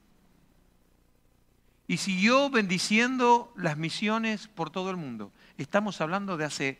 Y 1.88 1.96
siguió 1.96 2.50
bendiciendo 2.50 3.52
las 3.56 3.76
misiones 3.76 4.46
por 4.46 4.70
todo 4.70 4.90
el 4.90 4.96
mundo. 4.96 5.32
Estamos 5.58 6.00
hablando 6.00 6.36
de 6.36 6.44
hace 6.44 6.78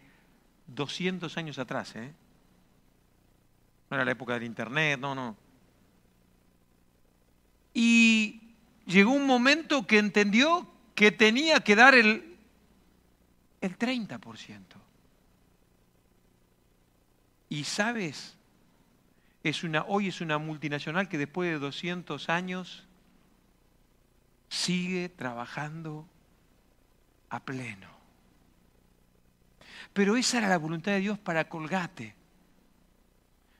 200 0.74 1.36
años 1.36 1.58
atrás. 1.58 1.94
¿eh? 1.96 2.12
No 3.90 3.96
era 3.96 4.04
la 4.04 4.12
época 4.12 4.34
del 4.34 4.44
Internet, 4.44 4.98
no, 5.00 5.14
no. 5.14 5.36
Y 7.74 8.40
llegó 8.86 9.12
un 9.12 9.26
momento 9.26 9.86
que 9.86 9.98
entendió 9.98 10.68
que 10.94 11.12
tenía 11.12 11.60
que 11.60 11.76
dar 11.76 11.94
el, 11.94 12.36
el 13.60 13.78
30%. 13.78 14.60
Y 17.48 17.64
sabes, 17.64 18.36
es 19.42 19.64
una, 19.64 19.84
hoy 19.84 20.08
es 20.08 20.20
una 20.20 20.38
multinacional 20.38 21.08
que 21.08 21.18
después 21.18 21.50
de 21.50 21.58
200 21.58 22.28
años 22.28 22.84
sigue 24.48 25.08
trabajando 25.08 26.06
a 27.28 27.40
pleno. 27.40 27.99
Pero 29.92 30.16
esa 30.16 30.38
era 30.38 30.48
la 30.48 30.58
voluntad 30.58 30.92
de 30.92 31.00
Dios 31.00 31.18
para 31.18 31.48
Colgate. 31.48 32.14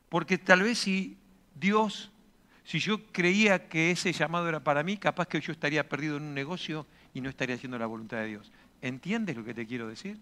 Porque 0.08 0.38
tal 0.38 0.62
vez 0.62 0.78
si 0.78 1.16
Dios, 1.54 2.10
si 2.64 2.78
yo 2.78 3.06
creía 3.12 3.68
que 3.68 3.90
ese 3.90 4.12
llamado 4.12 4.48
era 4.48 4.60
para 4.60 4.82
mí, 4.82 4.96
capaz 4.96 5.26
que 5.26 5.40
yo 5.40 5.52
estaría 5.52 5.88
perdido 5.88 6.16
en 6.16 6.24
un 6.24 6.34
negocio 6.34 6.86
y 7.14 7.20
no 7.20 7.28
estaría 7.28 7.56
haciendo 7.56 7.78
la 7.78 7.86
voluntad 7.86 8.18
de 8.18 8.26
Dios. 8.26 8.52
¿Entiendes 8.82 9.36
lo 9.36 9.44
que 9.44 9.54
te 9.54 9.66
quiero 9.66 9.88
decir? 9.88 10.18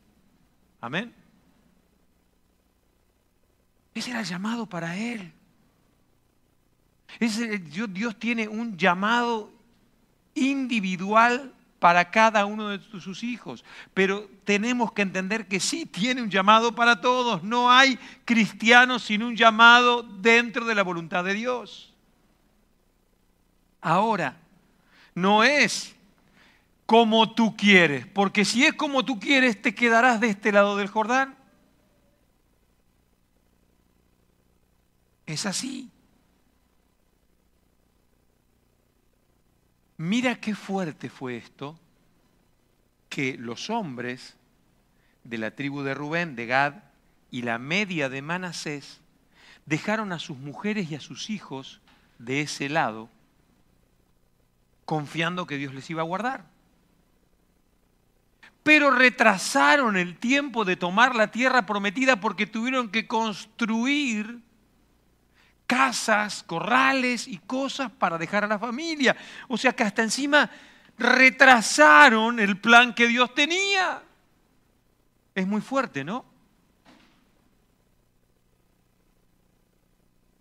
Amén. 0.80 1.14
Ese 3.94 4.10
era 4.10 4.20
el 4.20 4.26
llamado 4.26 4.66
para 4.66 4.96
él. 4.96 5.32
Dios, 7.18 7.92
Dios 7.92 8.18
tiene 8.18 8.46
un 8.46 8.76
llamado 8.76 9.50
individual 10.34 11.52
para 11.78 12.10
cada 12.10 12.44
uno 12.44 12.68
de 12.68 12.80
sus 13.00 13.22
hijos. 13.22 13.64
Pero 13.94 14.28
tenemos 14.44 14.92
que 14.92 15.02
entender 15.02 15.46
que 15.46 15.60
sí 15.60 15.86
tiene 15.86 16.22
un 16.22 16.30
llamado 16.30 16.74
para 16.74 17.00
todos. 17.00 17.42
No 17.42 17.70
hay 17.70 17.98
cristianos 18.24 19.04
sin 19.04 19.22
un 19.22 19.36
llamado 19.36 20.02
dentro 20.02 20.64
de 20.64 20.74
la 20.74 20.82
voluntad 20.82 21.24
de 21.24 21.34
Dios. 21.34 21.94
Ahora, 23.80 24.36
no 25.14 25.44
es 25.44 25.94
como 26.86 27.34
tú 27.34 27.56
quieres, 27.56 28.06
porque 28.06 28.44
si 28.44 28.64
es 28.64 28.74
como 28.74 29.04
tú 29.04 29.20
quieres, 29.20 29.60
te 29.60 29.74
quedarás 29.74 30.20
de 30.20 30.30
este 30.30 30.52
lado 30.52 30.76
del 30.76 30.88
Jordán. 30.88 31.36
Es 35.26 35.44
así. 35.44 35.90
Mira 39.98 40.36
qué 40.36 40.54
fuerte 40.54 41.10
fue 41.10 41.36
esto, 41.36 41.76
que 43.08 43.36
los 43.36 43.68
hombres 43.68 44.36
de 45.24 45.38
la 45.38 45.50
tribu 45.50 45.82
de 45.82 45.92
Rubén, 45.92 46.36
de 46.36 46.46
Gad 46.46 46.74
y 47.32 47.42
la 47.42 47.58
media 47.58 48.08
de 48.08 48.22
Manasés 48.22 49.00
dejaron 49.66 50.12
a 50.12 50.20
sus 50.20 50.38
mujeres 50.38 50.88
y 50.88 50.94
a 50.94 51.00
sus 51.00 51.30
hijos 51.30 51.80
de 52.18 52.42
ese 52.42 52.68
lado, 52.68 53.10
confiando 54.84 55.46
que 55.46 55.56
Dios 55.56 55.74
les 55.74 55.90
iba 55.90 56.02
a 56.02 56.06
guardar. 56.06 56.46
Pero 58.62 58.92
retrasaron 58.92 59.96
el 59.96 60.16
tiempo 60.16 60.64
de 60.64 60.76
tomar 60.76 61.16
la 61.16 61.32
tierra 61.32 61.66
prometida 61.66 62.20
porque 62.20 62.46
tuvieron 62.46 62.90
que 62.90 63.08
construir 63.08 64.42
casas, 65.68 66.42
corrales 66.44 67.28
y 67.28 67.36
cosas 67.38 67.92
para 67.92 68.18
dejar 68.18 68.42
a 68.42 68.48
la 68.48 68.58
familia. 68.58 69.14
O 69.46 69.58
sea 69.58 69.74
que 69.74 69.84
hasta 69.84 70.02
encima 70.02 70.50
retrasaron 70.96 72.40
el 72.40 72.58
plan 72.58 72.94
que 72.94 73.06
Dios 73.06 73.32
tenía. 73.34 74.02
Es 75.34 75.46
muy 75.46 75.60
fuerte, 75.60 76.02
¿no? 76.02 76.24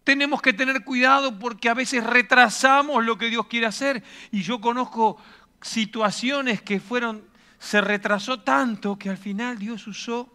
Tenemos 0.06 0.42
que 0.42 0.54
tener 0.54 0.86
cuidado 0.86 1.38
porque 1.38 1.68
a 1.68 1.74
veces 1.74 2.02
retrasamos 2.02 3.04
lo 3.04 3.18
que 3.18 3.30
Dios 3.30 3.48
quiere 3.48 3.66
hacer. 3.66 4.02
Y 4.32 4.42
yo 4.44 4.62
conozco 4.62 5.18
situaciones 5.62 6.62
que 6.62 6.80
fueron, 6.80 7.28
se 7.60 7.82
retrasó 7.82 8.40
tanto 8.40 8.98
que 8.98 9.10
al 9.10 9.18
final 9.18 9.60
Dios 9.60 9.86
usó 9.88 10.34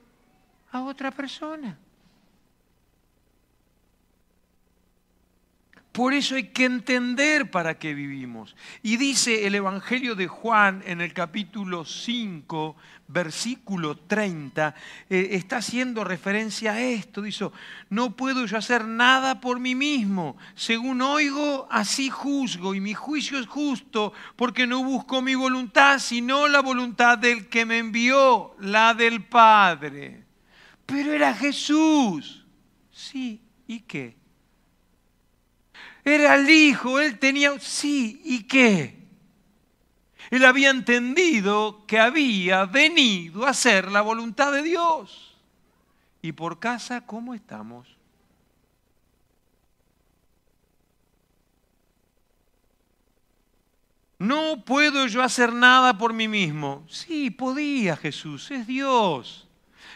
a 0.70 0.82
otra 0.82 1.10
persona. 1.10 1.78
Por 5.92 6.14
eso 6.14 6.36
hay 6.36 6.44
que 6.44 6.64
entender 6.64 7.50
para 7.50 7.78
qué 7.78 7.92
vivimos. 7.92 8.56
Y 8.82 8.96
dice 8.96 9.46
el 9.46 9.54
Evangelio 9.54 10.14
de 10.14 10.26
Juan 10.26 10.82
en 10.86 11.02
el 11.02 11.12
capítulo 11.12 11.84
5, 11.84 12.74
versículo 13.08 13.98
30, 13.98 14.74
eh, 15.10 15.28
está 15.32 15.58
haciendo 15.58 16.02
referencia 16.02 16.72
a 16.72 16.80
esto. 16.80 17.20
Dice, 17.20 17.50
no 17.90 18.16
puedo 18.16 18.46
yo 18.46 18.56
hacer 18.56 18.86
nada 18.86 19.42
por 19.42 19.60
mí 19.60 19.74
mismo. 19.74 20.38
Según 20.54 21.02
oigo, 21.02 21.68
así 21.70 22.08
juzgo. 22.08 22.74
Y 22.74 22.80
mi 22.80 22.94
juicio 22.94 23.38
es 23.38 23.46
justo 23.46 24.14
porque 24.34 24.66
no 24.66 24.82
busco 24.82 25.20
mi 25.20 25.34
voluntad, 25.34 25.98
sino 25.98 26.48
la 26.48 26.60
voluntad 26.60 27.18
del 27.18 27.48
que 27.50 27.66
me 27.66 27.76
envió, 27.76 28.56
la 28.60 28.94
del 28.94 29.24
Padre. 29.24 30.24
Pero 30.86 31.12
era 31.12 31.34
Jesús. 31.34 32.46
Sí, 32.90 33.42
¿y 33.66 33.80
qué? 33.80 34.21
Era 36.04 36.34
el 36.34 36.50
hijo, 36.50 36.98
él 36.98 37.18
tenía, 37.18 37.58
sí, 37.60 38.20
¿y 38.24 38.44
qué? 38.44 39.02
Él 40.30 40.44
había 40.44 40.70
entendido 40.70 41.84
que 41.86 42.00
había 42.00 42.64
venido 42.64 43.46
a 43.46 43.50
hacer 43.50 43.92
la 43.92 44.00
voluntad 44.00 44.50
de 44.52 44.62
Dios. 44.62 45.36
¿Y 46.22 46.32
por 46.32 46.58
casa 46.58 47.04
cómo 47.04 47.34
estamos? 47.34 47.86
No 54.18 54.64
puedo 54.64 55.06
yo 55.08 55.22
hacer 55.22 55.52
nada 55.52 55.98
por 55.98 56.12
mí 56.12 56.28
mismo. 56.28 56.86
Sí, 56.88 57.30
podía 57.30 57.96
Jesús, 57.96 58.50
es 58.52 58.66
Dios. 58.66 59.48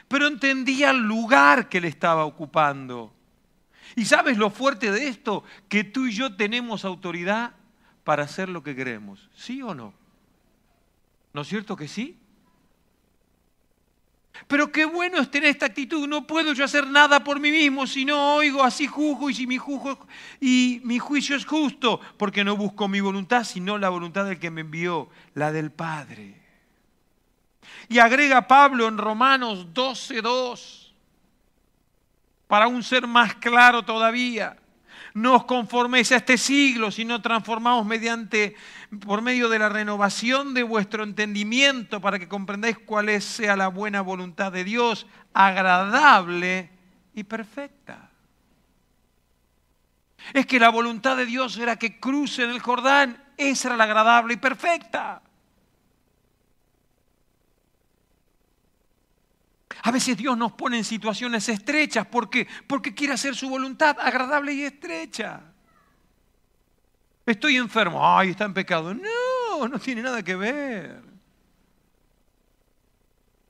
Pero 0.09 0.27
entendía 0.27 0.91
el 0.91 0.99
lugar 0.99 1.69
que 1.69 1.81
le 1.81 1.89
estaba 1.89 2.25
ocupando. 2.25 3.16
¿Y 3.97 4.05
sabes 4.05 4.37
lo 4.37 4.51
fuerte 4.51 4.93
de 4.93 5.09
esto? 5.09 5.43
Que 5.69 5.83
tú 5.83 6.07
y 6.07 6.13
yo 6.13 6.37
tenemos 6.37 6.85
autoridad 6.85 7.55
para 8.05 8.25
hacer 8.25 8.49
lo 8.49 8.63
que 8.63 8.77
queremos. 8.77 9.29
¿Sí 9.35 9.63
o 9.63 9.75
no? 9.75 9.95
¿No 11.33 11.41
es 11.41 11.49
cierto 11.49 11.75
que 11.75 11.89
sí? 11.89 12.17
Pero 14.47 14.71
qué 14.71 14.85
bueno 14.85 15.19
es 15.19 15.31
tener 15.31 15.51
esta 15.51 15.67
actitud. 15.67 16.07
No 16.07 16.27
puedo 16.27 16.53
yo 16.53 16.65
hacer 16.65 16.87
nada 16.87 17.25
por 17.25 17.41
mí 17.41 17.51
mismo 17.51 17.87
si 17.87 18.05
no 18.05 18.35
oigo, 18.37 18.63
así 18.63 18.87
juzgo 18.87 19.31
y 19.31 19.35
si 19.35 19.47
mi, 19.47 19.57
juzgo, 19.57 20.07
y 20.41 20.81
mi 20.85 20.99
juicio 20.99 21.35
es 21.35 21.47
justo, 21.47 22.01
porque 22.19 22.45
no 22.45 22.57
busco 22.57 22.89
mi 22.89 23.01
voluntad, 23.01 23.45
sino 23.45 23.79
la 23.79 23.89
voluntad 23.89 24.27
del 24.27 24.39
que 24.39 24.51
me 24.51 24.61
envió, 24.61 25.09
la 25.35 25.53
del 25.53 25.73
Padre. 25.73 26.43
Y 27.89 27.99
agrega 27.99 28.47
Pablo 28.47 28.89
en 28.89 28.99
Romanos 28.99 29.69
12.2, 29.73 30.86
para 32.47 32.69
un 32.69 32.83
ser 32.83 33.07
más 33.07 33.35
claro 33.35 33.85
todavía 33.85 34.57
no 35.17 35.33
os 35.35 35.45
conforméis 35.49 36.13
a 36.13 36.21
este 36.21 36.37
siglo, 36.37 36.91
sino 36.91 37.23
transformaos 37.23 37.87
mediante, 37.87 38.55
por 39.01 39.23
medio 39.23 39.49
de 39.49 39.59
la 39.59 39.71
renovación 39.71 40.53
de 40.53 40.63
vuestro 40.63 41.05
entendimiento 41.05 42.03
para 42.03 42.19
que 42.19 42.29
comprendáis 42.29 42.79
cuál 42.81 43.09
es, 43.09 43.25
sea 43.25 43.57
la 43.57 43.69
buena 43.69 44.03
voluntad 44.03 44.53
de 44.53 44.63
Dios, 44.63 45.07
agradable 45.33 46.69
y 47.15 47.25
perfecta. 47.25 48.11
Es 50.35 50.45
que 50.45 50.61
la 50.61 50.69
voluntad 50.69 51.17
de 51.17 51.25
Dios 51.25 51.57
era 51.57 51.77
que 51.77 51.99
crucen 51.99 52.51
el 52.51 52.61
Jordán, 52.61 53.17
esa 53.39 53.69
era 53.69 53.79
la 53.79 53.85
agradable 53.85 54.35
y 54.35 54.37
perfecta. 54.37 55.23
A 59.87 59.93
veces 59.93 60.17
Dios 60.17 60.37
nos 60.37 60.51
pone 60.51 60.79
en 60.79 60.85
situaciones 60.85 61.49
estrechas 61.49 62.09
porque, 62.09 62.49
porque 62.67 62.93
quiere 62.93 63.15
hacer 63.15 63.37
su 63.37 63.49
voluntad 63.49 63.97
agradable 64.01 64.53
y 64.53 64.65
estrecha. 64.65 65.43
Estoy 67.25 67.57
enfermo, 67.57 68.01
ay, 68.03 68.31
está 68.31 68.47
en 68.47 68.53
pecado. 68.53 68.93
No, 68.93 69.69
no 69.69 69.79
tiene 69.79 70.03
nada 70.03 70.25
que 70.25 70.35
ver. 70.35 71.01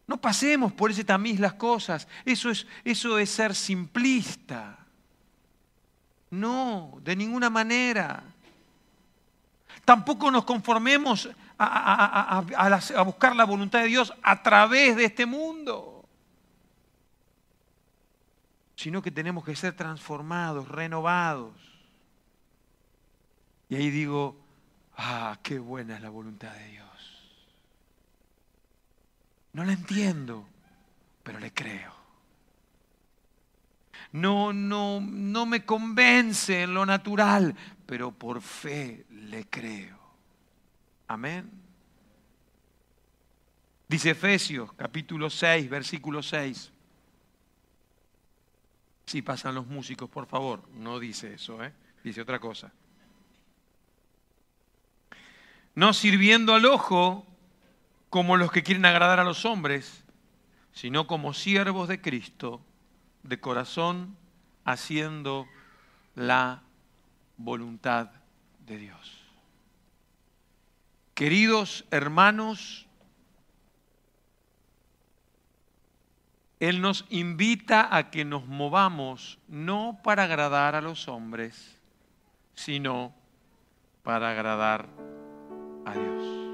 No 0.07 0.21
pasemos 0.21 0.75
por 0.75 0.91
ese 0.91 1.05
tamiz 1.05 1.41
las 1.41 1.55
cosas. 1.55 2.07
Eso 2.23 2.51
es, 2.51 2.67
eso 2.85 3.19
es 3.19 3.31
ser 3.31 3.55
simplista. 3.55 4.77
No, 6.29 6.99
de 7.01 7.17
ninguna 7.17 7.49
manera. 7.49 8.23
Tampoco 9.87 10.31
nos 10.31 10.45
conformemos 10.45 11.31
a, 11.59 12.45
a 12.95 13.03
buscar 13.05 13.35
la 13.35 13.45
voluntad 13.45 13.81
de 13.81 13.87
Dios 13.87 14.13
a 14.23 14.43
través 14.43 14.97
de 14.97 15.07
este 15.07 15.25
mundo 15.25 15.96
sino 18.77 19.01
que 19.01 19.11
tenemos 19.11 19.45
que 19.45 19.57
ser 19.57 19.75
transformados, 19.75 20.69
renovados. 20.69 21.55
Y 23.69 23.77
ahí 23.77 23.91
digo, 23.91 24.37
ah, 24.97 25.39
qué 25.43 25.59
buena 25.59 25.97
es 25.97 26.03
la 26.03 26.11
voluntad 26.11 26.53
de 26.53 26.69
Dios. 26.69 26.87
No 29.55 29.65
la 29.65 29.73
entiendo, 29.73 30.47
pero 31.23 31.41
le 31.41 31.53
creo. 31.53 31.97
No, 34.13 34.53
no, 34.53 35.01
no 35.01 35.47
me 35.47 35.65
convence 35.65 36.63
en 36.63 36.75
lo 36.75 36.85
natural, 36.85 37.57
pero 37.87 38.13
por 38.13 38.43
fe 38.43 39.07
le 39.11 39.47
creo. 39.49 39.99
Amén. 41.09 41.51
Dice 43.89 44.11
Efesios 44.11 44.73
capítulo 44.75 45.31
6, 45.31 45.71
versículo 45.71 46.23
6. 46.23 46.73
Si 49.07 49.23
pasan 49.23 49.55
los 49.55 49.67
músicos, 49.67 50.11
por 50.11 50.27
favor. 50.27 50.69
No 50.75 50.99
dice 50.99 51.35
eso, 51.35 51.63
¿eh? 51.63 51.73
dice 52.03 52.21
otra 52.21 52.41
cosa. 52.41 52.73
No 55.75 55.93
sirviendo 55.93 56.55
al 56.55 56.65
ojo 56.65 57.25
como 58.11 58.37
los 58.37 58.51
que 58.51 58.63
quieren 58.63 58.85
agradar 58.85 59.21
a 59.21 59.25
los 59.25 59.45
hombres, 59.45 60.05
sino 60.73 61.07
como 61.07 61.35
siervos 61.35 61.89
de 61.89 62.01
Cristo, 62.01 62.61
de 63.23 63.39
corazón, 63.39 64.17
haciendo 64.65 65.47
la 66.15 66.63
voluntad 67.37 68.11
de 68.67 68.79
Dios. 68.79 69.23
Queridos 71.15 71.85
hermanos, 71.91 72.86
Él 76.59 76.81
nos 76.81 77.05
invita 77.11 77.95
a 77.95 78.11
que 78.11 78.25
nos 78.25 78.47
movamos 78.47 79.39
no 79.47 80.01
para 80.03 80.25
agradar 80.25 80.75
a 80.75 80.81
los 80.81 81.07
hombres, 81.07 81.77
sino 82.55 83.13
para 84.03 84.31
agradar 84.31 84.87
a 85.85 85.93
Dios. 85.93 86.47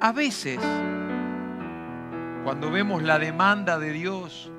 A 0.00 0.12
veces, 0.12 0.58
cuando 2.42 2.70
vemos 2.70 3.02
la 3.04 3.18
demanda 3.18 3.78
de 3.78 3.92
Dios, 3.92 4.50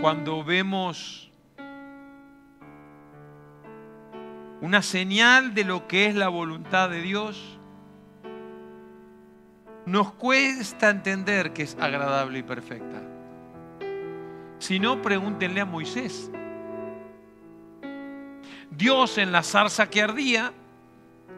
cuando 0.00 0.42
vemos 0.42 1.30
una 4.60 4.80
señal 4.80 5.54
de 5.54 5.64
lo 5.64 5.86
que 5.86 6.06
es 6.06 6.14
la 6.14 6.28
voluntad 6.28 6.88
de 6.88 7.02
Dios, 7.02 7.58
nos 9.86 10.12
cuesta 10.12 10.90
entender 10.90 11.52
que 11.52 11.62
es 11.62 11.76
agradable 11.80 12.38
y 12.38 12.42
perfecta. 12.42 13.02
Si 14.58 14.78
no, 14.78 15.02
pregúntenle 15.02 15.60
a 15.60 15.64
Moisés. 15.66 16.30
Dios 18.70 19.18
en 19.18 19.30
la 19.30 19.42
zarza 19.42 19.88
que 19.90 20.02
ardía, 20.02 20.52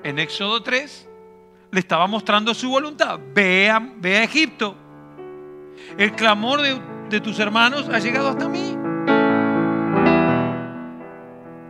en 0.02 0.18
Éxodo 0.18 0.62
3, 0.62 1.09
le 1.72 1.80
estaba 1.80 2.06
mostrando 2.06 2.54
su 2.54 2.70
voluntad. 2.70 3.18
Ve 3.35 3.68
a, 3.70 3.82
Egipto. 4.22 4.76
El 5.98 6.12
clamor 6.12 6.62
de, 6.62 6.80
de 7.11 7.20
tus 7.20 7.38
hermanos 7.40 7.88
ha 7.88 7.98
llegado 7.98 8.28
hasta 8.28 8.48
mí. 8.48 8.76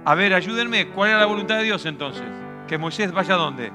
A 0.04 0.14
ver, 0.14 0.34
ayúdenme, 0.34 0.88
¿cuál 0.90 1.10
era 1.10 1.20
la 1.20 1.26
voluntad 1.26 1.56
de 1.56 1.64
Dios 1.64 1.84
entonces? 1.86 2.22
Que 2.68 2.78
Moisés 2.78 3.10
vaya 3.12 3.34
a 3.34 3.38
dónde? 3.38 3.72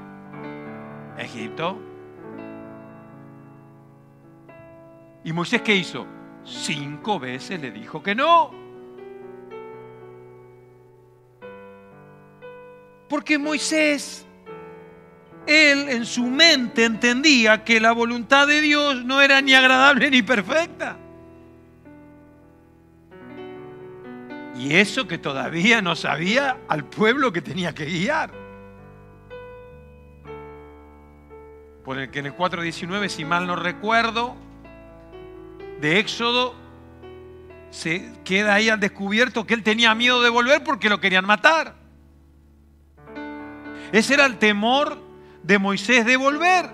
Egipto. 1.18 1.91
¿Y 5.24 5.32
Moisés 5.32 5.62
qué 5.62 5.74
hizo? 5.76 6.06
Cinco 6.44 7.20
veces 7.20 7.60
le 7.60 7.70
dijo 7.70 8.02
que 8.02 8.14
no. 8.14 8.50
Porque 13.08 13.38
Moisés, 13.38 14.26
él 15.46 15.88
en 15.88 16.06
su 16.06 16.24
mente 16.24 16.84
entendía 16.84 17.62
que 17.62 17.78
la 17.78 17.92
voluntad 17.92 18.46
de 18.46 18.60
Dios 18.60 19.04
no 19.04 19.20
era 19.20 19.40
ni 19.40 19.54
agradable 19.54 20.10
ni 20.10 20.22
perfecta. 20.22 20.96
Y 24.56 24.74
eso 24.76 25.06
que 25.06 25.18
todavía 25.18 25.82
no 25.82 25.94
sabía 25.96 26.58
al 26.68 26.84
pueblo 26.84 27.32
que 27.32 27.42
tenía 27.42 27.74
que 27.74 27.84
guiar. 27.84 28.32
Por 31.84 31.98
el 31.98 32.10
que 32.10 32.20
en 32.20 32.26
el 32.26 32.36
4.19, 32.36 33.08
si 33.08 33.24
mal 33.24 33.46
no 33.46 33.56
recuerdo, 33.56 34.36
de 35.82 35.98
Éxodo, 35.98 36.54
se 37.70 38.12
queda 38.24 38.54
ahí 38.54 38.68
al 38.68 38.78
descubierto 38.78 39.44
que 39.48 39.54
él 39.54 39.64
tenía 39.64 39.96
miedo 39.96 40.22
de 40.22 40.30
volver 40.30 40.62
porque 40.62 40.88
lo 40.88 41.00
querían 41.00 41.26
matar. 41.26 41.74
Ese 43.90 44.14
era 44.14 44.26
el 44.26 44.38
temor 44.38 44.96
de 45.42 45.58
Moisés 45.58 46.06
de 46.06 46.16
volver, 46.16 46.70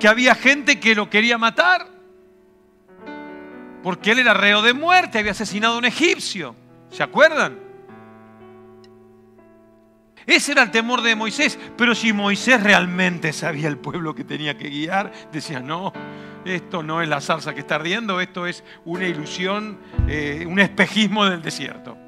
que 0.00 0.08
había 0.08 0.34
gente 0.34 0.80
que 0.80 0.96
lo 0.96 1.08
quería 1.08 1.38
matar, 1.38 1.86
porque 3.84 4.10
él 4.10 4.18
era 4.18 4.34
reo 4.34 4.62
de 4.62 4.72
muerte, 4.72 5.20
había 5.20 5.30
asesinado 5.30 5.76
a 5.76 5.78
un 5.78 5.84
egipcio. 5.84 6.56
¿Se 6.90 7.04
acuerdan? 7.04 7.69
Ese 10.30 10.52
era 10.52 10.62
el 10.62 10.70
temor 10.70 11.02
de 11.02 11.16
Moisés, 11.16 11.58
pero 11.76 11.92
si 11.92 12.12
Moisés 12.12 12.62
realmente 12.62 13.32
sabía 13.32 13.66
el 13.66 13.78
pueblo 13.78 14.14
que 14.14 14.22
tenía 14.22 14.56
que 14.56 14.68
guiar, 14.68 15.10
decía, 15.32 15.58
no, 15.58 15.92
esto 16.44 16.84
no 16.84 17.02
es 17.02 17.08
la 17.08 17.20
salsa 17.20 17.52
que 17.52 17.58
está 17.58 17.74
ardiendo, 17.74 18.20
esto 18.20 18.46
es 18.46 18.62
una 18.84 19.08
ilusión, 19.08 19.80
eh, 20.06 20.44
un 20.46 20.60
espejismo 20.60 21.24
del 21.24 21.42
desierto. 21.42 21.98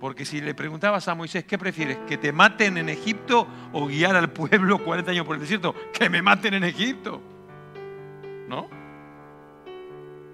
Porque 0.00 0.24
si 0.24 0.40
le 0.40 0.54
preguntabas 0.54 1.06
a 1.08 1.14
Moisés, 1.14 1.44
¿qué 1.44 1.58
prefieres? 1.58 1.98
¿Que 2.08 2.16
te 2.16 2.32
maten 2.32 2.78
en 2.78 2.88
Egipto 2.88 3.46
o 3.74 3.86
guiar 3.86 4.16
al 4.16 4.30
pueblo 4.30 4.78
40 4.84 5.10
años 5.10 5.26
por 5.26 5.34
el 5.34 5.42
desierto? 5.42 5.74
Que 5.92 6.08
me 6.08 6.22
maten 6.22 6.54
en 6.54 6.64
Egipto. 6.64 7.20
¿No? 8.48 8.70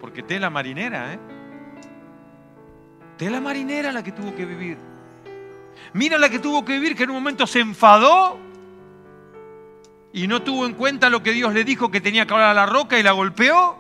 Porque 0.00 0.22
tela 0.22 0.48
marinera, 0.48 1.12
¿eh? 1.12 1.35
Tela 3.16 3.40
marinera 3.40 3.92
la 3.92 4.02
que 4.02 4.12
tuvo 4.12 4.34
que 4.34 4.44
vivir. 4.44 4.78
Mira 5.92 6.18
la 6.18 6.28
que 6.28 6.38
tuvo 6.38 6.64
que 6.64 6.72
vivir, 6.72 6.96
que 6.96 7.04
en 7.04 7.10
un 7.10 7.16
momento 7.16 7.46
se 7.46 7.60
enfadó 7.60 8.38
y 10.12 10.26
no 10.26 10.42
tuvo 10.42 10.66
en 10.66 10.74
cuenta 10.74 11.10
lo 11.10 11.22
que 11.22 11.32
Dios 11.32 11.52
le 11.54 11.64
dijo 11.64 11.90
que 11.90 12.00
tenía 12.00 12.26
que 12.26 12.34
hablar 12.34 12.50
a 12.50 12.54
la 12.54 12.66
roca 12.66 12.98
y 12.98 13.02
la 13.02 13.12
golpeó 13.12 13.78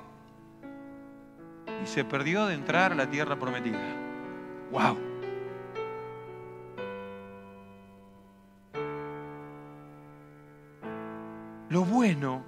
y 1.82 1.86
se 1.86 2.04
perdió 2.04 2.46
de 2.46 2.54
entrar 2.54 2.92
a 2.92 2.94
la 2.94 3.10
tierra 3.10 3.36
prometida. 3.36 3.78
¡Wow! 4.70 5.16
lo 11.68 11.84
bueno 11.84 12.44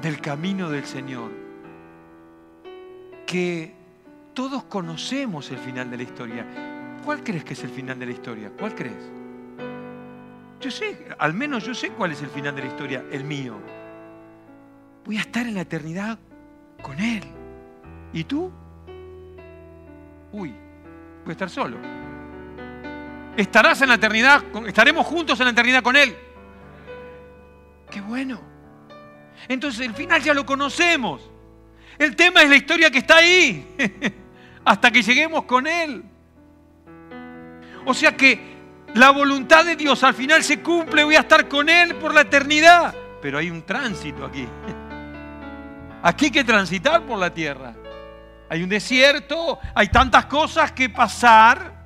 del 0.00 0.20
camino 0.20 0.70
del 0.70 0.84
Señor, 0.84 1.30
que 3.26 3.74
todos 4.34 4.64
conocemos 4.64 5.50
el 5.50 5.58
final 5.58 5.90
de 5.90 5.96
la 5.96 6.02
historia. 6.02 6.46
¿Cuál 7.04 7.22
crees 7.22 7.44
que 7.44 7.54
es 7.54 7.64
el 7.64 7.70
final 7.70 7.98
de 7.98 8.06
la 8.06 8.12
historia? 8.12 8.50
¿Cuál 8.58 8.74
crees? 8.74 9.10
Yo 10.60 10.70
sé, 10.70 11.08
al 11.18 11.34
menos 11.34 11.64
yo 11.64 11.74
sé 11.74 11.90
cuál 11.90 12.12
es 12.12 12.22
el 12.22 12.28
final 12.28 12.54
de 12.54 12.62
la 12.62 12.68
historia, 12.68 13.04
el 13.10 13.24
mío. 13.24 13.58
Voy 15.04 15.16
a 15.16 15.20
estar 15.20 15.46
en 15.46 15.54
la 15.54 15.62
eternidad 15.62 16.18
con 16.80 17.00
Él. 17.00 17.24
¿Y 18.12 18.24
tú? 18.24 18.52
Uy, 20.30 20.54
voy 21.24 21.28
a 21.28 21.32
estar 21.32 21.50
solo. 21.50 21.78
Estarás 23.36 23.82
en 23.82 23.88
la 23.88 23.94
eternidad, 23.94 24.44
estaremos 24.66 25.04
juntos 25.06 25.40
en 25.40 25.46
la 25.46 25.52
eternidad 25.52 25.82
con 25.82 25.96
Él. 25.96 26.14
Qué 27.90 28.00
bueno. 28.00 28.40
Entonces 29.48 29.84
el 29.84 29.94
final 29.94 30.22
ya 30.22 30.32
lo 30.32 30.46
conocemos. 30.46 31.31
El 32.02 32.16
tema 32.16 32.42
es 32.42 32.48
la 32.48 32.56
historia 32.56 32.90
que 32.90 32.98
está 32.98 33.18
ahí, 33.18 33.64
hasta 34.64 34.90
que 34.90 35.02
lleguemos 35.02 35.44
con 35.44 35.68
Él. 35.68 36.02
O 37.86 37.94
sea 37.94 38.16
que 38.16 38.56
la 38.94 39.10
voluntad 39.10 39.64
de 39.64 39.76
Dios 39.76 40.02
al 40.02 40.14
final 40.14 40.42
se 40.42 40.60
cumple, 40.60 41.04
voy 41.04 41.14
a 41.14 41.20
estar 41.20 41.46
con 41.46 41.68
Él 41.68 41.94
por 41.94 42.12
la 42.12 42.22
eternidad. 42.22 42.92
Pero 43.20 43.38
hay 43.38 43.50
un 43.50 43.62
tránsito 43.62 44.24
aquí. 44.24 44.48
Aquí 46.02 46.24
hay 46.24 46.30
que 46.32 46.42
transitar 46.42 47.02
por 47.02 47.20
la 47.20 47.32
tierra. 47.32 47.72
Hay 48.50 48.64
un 48.64 48.68
desierto, 48.68 49.60
hay 49.72 49.86
tantas 49.86 50.26
cosas 50.26 50.72
que 50.72 50.90
pasar. 50.90 51.81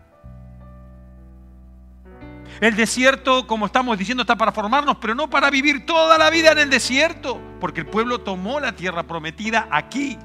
El 2.60 2.74
desierto, 2.74 3.46
como 3.46 3.66
estamos 3.66 3.98
diciendo, 3.98 4.22
está 4.22 4.36
para 4.36 4.52
formarnos, 4.52 4.96
pero 4.96 5.14
no 5.14 5.28
para 5.28 5.50
vivir 5.50 5.84
toda 5.84 6.16
la 6.16 6.30
vida 6.30 6.52
en 6.52 6.58
el 6.58 6.70
desierto, 6.70 7.38
porque 7.60 7.80
el 7.80 7.86
pueblo 7.86 8.20
tomó 8.20 8.60
la 8.60 8.72
tierra 8.72 9.02
prometida 9.02 9.68
aquí. 9.70 10.18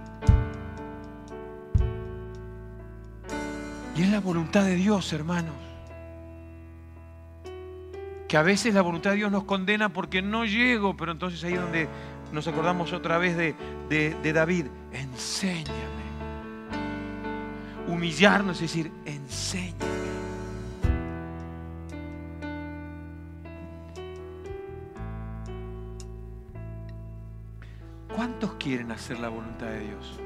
Y 3.95 4.03
es 4.03 4.09
la 4.09 4.21
voluntad 4.21 4.63
de 4.63 4.75
Dios, 4.75 5.11
hermanos. 5.11 5.55
Que 8.29 8.37
a 8.37 8.43
veces 8.43 8.73
la 8.73 8.81
voluntad 8.81 9.09
de 9.11 9.17
Dios 9.17 9.31
nos 9.31 9.43
condena 9.43 9.89
porque 9.89 10.21
no 10.21 10.45
llego, 10.45 10.95
pero 10.95 11.11
entonces 11.11 11.43
ahí 11.43 11.53
es 11.53 11.61
donde 11.61 11.89
nos 12.31 12.47
acordamos 12.47 12.93
otra 12.93 13.17
vez 13.17 13.35
de, 13.35 13.55
de 13.89 14.33
David. 14.33 14.67
Enséñame. 14.93 16.01
Humillarnos 17.87 18.55
es 18.55 18.61
decir, 18.61 18.89
enséñame. 19.05 20.10
¿Cuántos 28.31 28.53
quieren 28.53 28.93
hacer 28.93 29.19
la 29.19 29.27
voluntad 29.27 29.67
de 29.67 29.79
Dios? 29.81 30.19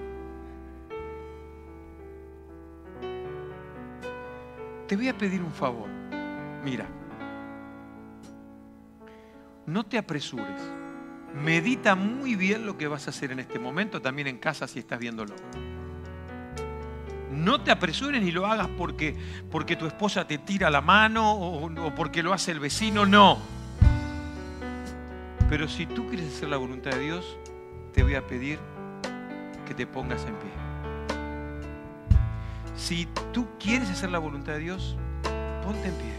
Te 4.88 4.96
voy 4.96 5.08
a 5.08 5.18
pedir 5.18 5.42
un 5.42 5.52
favor. 5.52 5.90
Mira, 6.64 6.86
no 9.66 9.84
te 9.88 9.98
apresures. 9.98 10.62
Medita 11.34 11.96
muy 11.96 12.36
bien 12.36 12.68
lo 12.68 12.78
que 12.78 12.88
vas 12.88 13.08
a 13.08 13.10
hacer 13.10 13.32
en 13.32 13.40
este 13.40 13.58
momento, 13.58 14.00
también 14.00 14.28
en 14.28 14.38
casa 14.38 14.68
si 14.68 14.78
estás 14.78 15.00
viéndolo. 15.00 15.34
No 17.32 17.60
te 17.62 17.72
apresures 17.72 18.22
ni 18.22 18.32
lo 18.32 18.46
hagas 18.46 18.68
porque, 18.78 19.16
porque 19.50 19.76
tu 19.76 19.88
esposa 19.88 20.28
te 20.28 20.38
tira 20.38 20.70
la 20.70 20.82
mano 20.82 21.34
o, 21.34 21.88
o 21.88 21.96
porque 21.96 22.22
lo 22.22 22.34
hace 22.34 22.52
el 22.52 22.60
vecino, 22.60 23.08
no. 23.08 23.40
Pero 25.50 25.68
si 25.68 25.88
tú 25.88 26.08
quieres 26.08 26.36
hacer 26.36 26.50
la 26.50 26.58
voluntad 26.58 26.92
de 26.92 27.00
Dios, 27.00 27.40
te 27.96 28.04
voy 28.04 28.16
a 28.16 28.28
pedir 28.28 28.60
que 29.66 29.74
te 29.74 29.88
pongas 29.88 30.26
en 30.26 30.36
pie. 30.36 30.52
Si 32.76 33.08
tú 33.32 33.48
quieres 33.58 33.90
hacer 33.90 34.12
la 34.12 34.20
voluntad 34.20 34.52
de 34.52 34.60
Dios, 34.60 34.98
ponte 35.64 35.88
en 35.88 35.96
pie. 35.96 36.14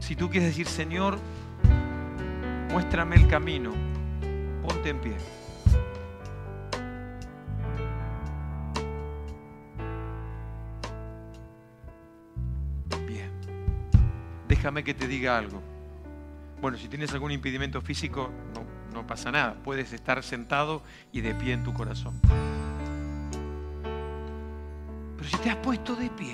Si 0.00 0.16
tú 0.16 0.28
quieres 0.28 0.48
decir, 0.48 0.66
Señor, 0.66 1.16
muéstrame 2.72 3.14
el 3.14 3.28
camino, 3.28 3.72
ponte 4.66 4.88
en 4.88 5.00
pie. 5.00 5.16
Bien. 13.06 13.30
Déjame 14.48 14.82
que 14.82 14.92
te 14.92 15.06
diga 15.06 15.38
algo. 15.38 15.62
Bueno, 16.60 16.76
si 16.76 16.88
tienes 16.88 17.12
algún 17.12 17.30
impedimento 17.30 17.80
físico, 17.80 18.28
no, 18.54 18.59
no 18.92 19.06
pasa 19.06 19.30
nada. 19.30 19.54
Puedes 19.64 19.92
estar 19.92 20.22
sentado 20.22 20.82
y 21.12 21.20
de 21.20 21.34
pie 21.34 21.54
en 21.54 21.64
tu 21.64 21.72
corazón. 21.72 22.20
Pero 25.16 25.28
si 25.28 25.36
te 25.38 25.50
has 25.50 25.56
puesto 25.56 25.94
de 25.94 26.08
pie, 26.10 26.32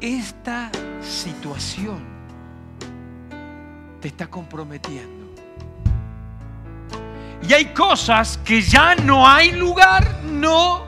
esta 0.00 0.70
situación 1.02 2.04
te 4.00 4.08
está 4.08 4.28
comprometiendo. 4.28 5.26
Y 7.48 7.52
hay 7.52 7.66
cosas 7.66 8.38
que 8.38 8.60
ya 8.60 8.94
no 8.94 9.28
hay 9.28 9.52
lugar, 9.52 10.22
no. 10.24 10.84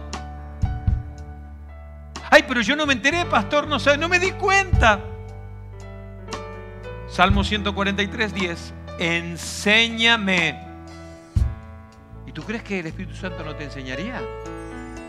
Ay, 2.30 2.44
pero 2.46 2.60
yo 2.60 2.76
no 2.76 2.84
me 2.84 2.94
enteré, 2.94 3.24
pastor, 3.26 3.66
no 3.66 3.78
sé, 3.78 3.96
no 3.96 4.08
me 4.08 4.18
di 4.18 4.32
cuenta. 4.32 5.00
Salmo 7.08 7.42
143, 7.42 8.34
10 8.34 8.74
enséñame. 8.99 10.61
¿Y 12.26 12.32
tú 12.32 12.42
crees 12.42 12.62
que 12.62 12.80
el 12.80 12.86
Espíritu 12.86 13.14
Santo 13.14 13.44
no 13.44 13.55
te 13.55 13.64
enseñaría? 13.64 14.20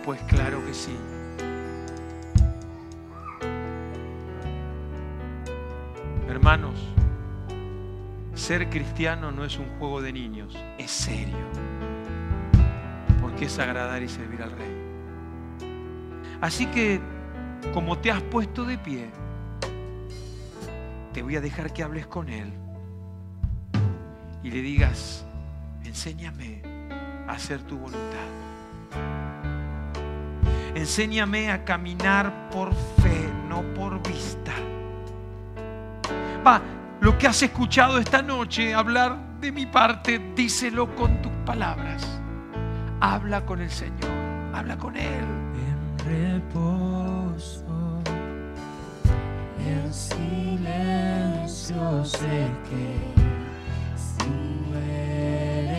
Pues 0.06 0.22
claro 0.24 0.66
que 0.66 0.74
sí. 0.74 0.96
Hermanos, 6.28 6.76
ser 8.36 8.70
cristiano 8.70 9.32
no 9.32 9.44
es 9.44 9.58
un 9.58 9.68
juego 9.80 10.02
de 10.02 10.14
niños, 10.14 10.58
es 10.78 10.92
serio. 10.92 11.36
Porque 13.22 13.46
es 13.46 13.60
agradar 13.60 14.02
y 14.02 14.08
servir 14.08 14.42
al 14.42 14.52
Rey. 14.52 14.76
Así 16.40 16.68
que, 16.68 17.02
como 17.74 17.98
te 17.98 18.12
has 18.12 18.22
puesto 18.22 18.64
de 18.64 18.78
pie, 18.78 19.10
te 21.14 21.22
voy 21.22 21.36
a 21.36 21.42
dejar 21.42 21.74
que 21.74 21.84
hables 21.84 22.08
con 22.08 22.30
Él 22.30 22.54
y 24.44 24.52
le 24.52 24.62
digas, 24.62 25.26
enséñame 25.84 26.62
a 27.28 27.34
hacer 27.34 27.62
tu 27.64 27.78
voluntad. 27.78 28.28
Enséñame 30.76 31.52
a 31.52 31.66
caminar 31.66 32.50
por 32.52 32.74
fe, 33.02 33.30
no 33.50 33.62
por 33.74 34.02
vista. 34.08 34.54
Va, 36.46 36.62
lo 37.02 37.18
que 37.18 37.28
has 37.28 37.42
escuchado 37.44 37.98
esta 37.98 38.22
noche 38.22 38.74
hablar 38.74 39.40
de 39.42 39.52
mi 39.52 39.66
parte, 39.66 40.34
díselo 40.36 40.96
con 40.96 41.22
tus 41.22 41.32
palabras. 41.46 42.22
Habla 43.02 43.46
con 43.46 43.62
el 43.62 43.70
Señor, 43.70 44.12
habla 44.54 44.78
con 44.78 44.96
Él. 44.96 45.26
En 45.56 46.00
reposo, 46.42 48.02
en 49.60 49.94
silencio 49.94 50.76
sé 52.06 52.48
que 52.70 53.29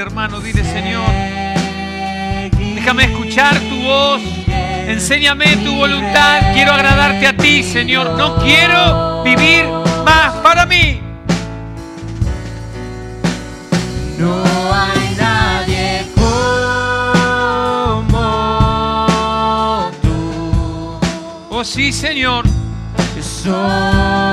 hermano, 0.00 0.40
dile, 0.40 0.64
Señor, 0.64 1.08
déjame 2.74 3.04
escuchar 3.04 3.58
tu 3.58 3.82
voz, 3.82 4.22
enséñame 4.86 5.56
tu 5.58 5.74
voluntad, 5.74 6.52
quiero 6.52 6.72
agradarte 6.72 7.26
a 7.26 7.36
ti, 7.36 7.62
Señor, 7.62 8.10
no 8.10 8.36
quiero 8.36 9.22
vivir 9.24 9.66
más 10.04 10.32
para 10.42 10.64
mí. 10.66 11.00
No 14.18 14.42
hay 14.72 15.16
nadie 15.16 16.06
como 16.14 16.30
tú. 20.02 21.00
Oh 21.50 21.64
sí, 21.64 21.92
Señor. 21.92 22.44
soy 23.20 24.27